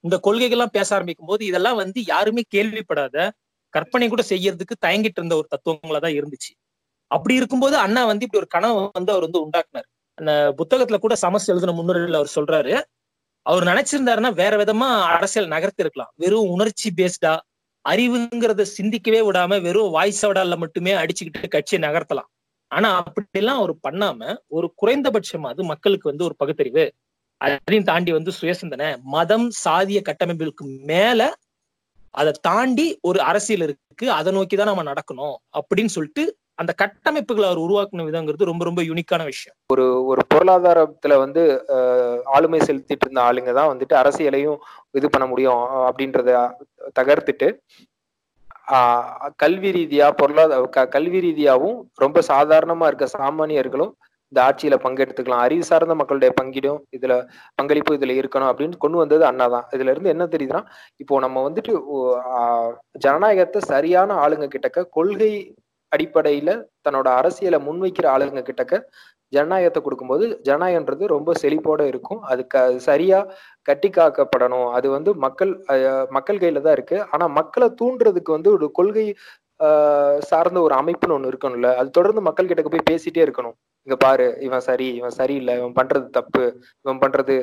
[0.04, 3.18] இந்த கொள்கைகள்லாம் பேச ஆரம்பிக்கும் போது இதெல்லாம் வந்து யாருமே கேள்விப்படாத
[3.74, 6.52] கற்பனை கூட செய்யறதுக்கு தயங்கிட்டு இருந்த ஒரு தத்துவங்களா தான் இருந்துச்சு.
[7.12, 9.88] அப்படி இருக்கும்போது அண்ணா வந்து இப்படி ஒரு கனவு வந்து அவர் வந்து உண்டாக்குனார்.
[10.18, 12.74] அந்த புத்தகத்துல கூட சமஸ் எழுதின முன்னுரையில் அவர் சொல்றாரு
[13.46, 17.34] அவர் நினைச்சிருந்தாருன்னா வேற விதமா அரசியல் நகர்த்தி இருக்கலாம் வெறும் உணர்ச்சி பேஸ்டா
[17.86, 22.30] அறிவுங்கிறத சிந்திக்கவே விடாம வெறும் வாய்ஸ் அவுடால மட்டுமே அடிச்சுக்கிட்டு கட்சியை நகர்த்தலாம்.
[22.72, 26.86] ஆனா அப்படிலாம் அவர் பண்ணாம ஒரு குறைந்தபட்சமா அது மக்களுக்கு வந்து ஒரு பகுத்தறிவு.
[27.42, 31.22] அதையும் தாண்டி வந்து சுயசிந்தனை மதம் சாதிய கட்டமைப்புகளுக்கு மேல
[32.14, 36.24] அதை தாண்டி ஒரு அரசியல் இருக்கு அதை நோக்கி தான் நம்ம நடக்கணும் அப்படின்னு சொல்லிட்டு
[36.62, 39.56] அந்த கட்டமைப்புகளை அவர் உருவாக்குன விதங்கிறது ரொம்ப ரொம்ப யூனிக்கான விஷயம்.
[39.70, 41.44] ஒரு ஒரு பொருளாதாரத்துல வந்து
[42.32, 44.60] ஆளுமை செலுத்திட்டு இருந்த ஆளுங்க தான் வந்துட்டு அரசியலையும்
[44.92, 46.36] இது பண்ண முடியும் அப்படின்றத
[47.00, 47.50] தகர்த்துட்டு
[49.36, 53.92] கல்வி ரீதியா பொருளாதார க- கல்வி ரீதியாவும் ரொம்ப சாதாரணமா இருக்க சாமானியர்களும்
[54.32, 55.44] இந்த ஆட்சியில பங்கெடுத்துக்கலாம்.
[55.46, 57.14] அறிவு சார்ந்த மக்களுடைய பங்கிடும் இதுல
[57.56, 59.66] பங்களிப்பு இதுல இருக்கணும் அப்படின்னு கொண்டு வந்தது அண்ணா தான்.
[59.72, 60.62] இதுல இருந்து என்ன தெரியுதுன்னா
[60.96, 61.74] இப்போ நம்ம வந்துட்டு
[62.98, 65.32] ஜனநாயகத்தை சரியான ஆளுங்க கிட்டக்க கொள்கை
[65.92, 66.50] அடிப்படையில
[66.86, 68.76] தன்னோட அரசியலை முன்வைக்கிற ஆளுங்க கிட்டக்க
[69.34, 72.22] ஜனநாயகத்தை கொடுக்கும்போது ஜனநாயகன்றது ரொம்ப செழிப்போட இருக்கும்.
[72.32, 72.56] அது க
[72.88, 73.20] சரியா
[73.70, 74.68] கட்டி காக்கப்படணும்.
[74.78, 75.52] அது வந்து மக்கள்
[76.18, 76.98] மக்கள் கையில தான் இருக்கு.
[77.14, 79.06] ஆனா மக்களை தூண்டுறதுக்கு வந்து ஒரு கொள்கை
[80.30, 81.70] சார்ந்த ஒரு அமைப்புன்னு ஒண்ணு இருக்கணும்ல.
[81.80, 83.56] அது தொடர்ந்து மக்கள் கிட்ட போய் பேசிட்டே இருக்கணும்.
[83.88, 86.44] இங்க பாரு இவன் சரி இவன் சரியில்லை இவன் பண்றது தப்பு
[86.86, 87.36] இவன் பண்றது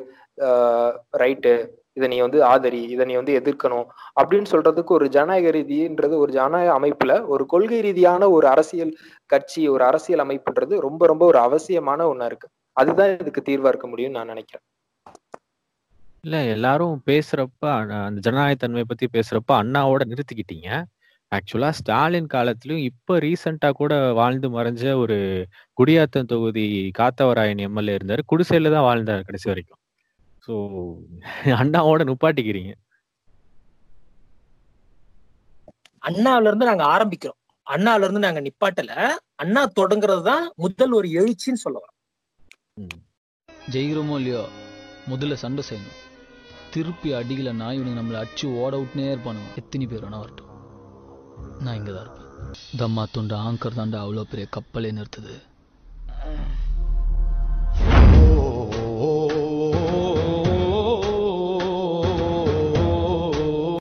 [1.23, 1.53] ரைட்டு
[1.97, 3.87] இதை நீ வந்து ஆதரி இதை நீ வந்து எதிர்க்கணும்
[4.21, 8.93] அப்படின்னு சொல்றதுக்கு ஒரு ஜனநாயக ரீதின்றது ஒரு ஜனநாயக அமைப்புல ஒரு கொள்கை ரீதியான ஒரு அரசியல்
[9.27, 12.49] கட்சி ஒரு அரசியல் அமைப்புன்றது ரொம்ப ரொம்ப ஒரு அவசியமான ஒண்ணா இருக்கு.
[12.77, 14.65] அதுதான் இதுக்கு தீர்வா இருக்க முடியும்னு நான் நினைக்கிறேன்.
[16.25, 17.65] இல்ல எல்லாரும் பேசுறப்ப
[18.07, 20.69] அந்த ஜனநாயகத்தன்மை பத்தி பேசுறப்ப அண்ணாவோட நிறுத்திக்கிட்டீங்க.
[21.33, 25.17] ஆக்சுவலா ஸ்டாலின் காலத்திலயும் இப்ப ரீசெண்டா கூட வாழ்ந்து மறைஞ்ச ஒரு
[25.81, 26.67] குடியாத்தம் தொகுதி
[26.99, 28.23] காத்தவராயன் எம்எல்ஏ இருந்தாரு.
[28.33, 29.81] குடிசையில தான் வாழ்ந்தார் கடைசி வரைக்கும்.
[30.49, 30.55] ஸோ
[31.61, 32.73] அண்ணாவோட நுப்பாட்டிக்கிறீங்க.
[36.09, 37.39] அண்ணாவில இருந்து நாங்க ஆரம்பிக்கிறோம்.
[37.75, 38.93] அண்ணாவில இருந்து நாங்க நிப்பாட்டல.
[39.43, 41.97] அண்ணா தொடங்குறது தான் முதல் ஒரு எழுச்சின்னு சொல்ல வரோம்
[43.73, 44.43] ஜெயிக்கிறோமோ இல்லையோ
[45.11, 45.99] முதல்ல சண்டை செய்யணும்.
[46.75, 49.51] திருப்பி அடிக்கலைன்னா இவனுக்கு நம்மளை அடிச்சு ஓட விட்டுனே இருப்பானுங்க.
[49.61, 50.53] எத்தனை பேர் வேணா வரட்டும்.
[51.65, 52.27] நான் இங்கே தான் இருப்பேன்.
[52.83, 55.37] தம்மா துண்டு ஆங்கர் தாண்டா அவ்வளோ பெரிய கப்பலே நிறுத்துது.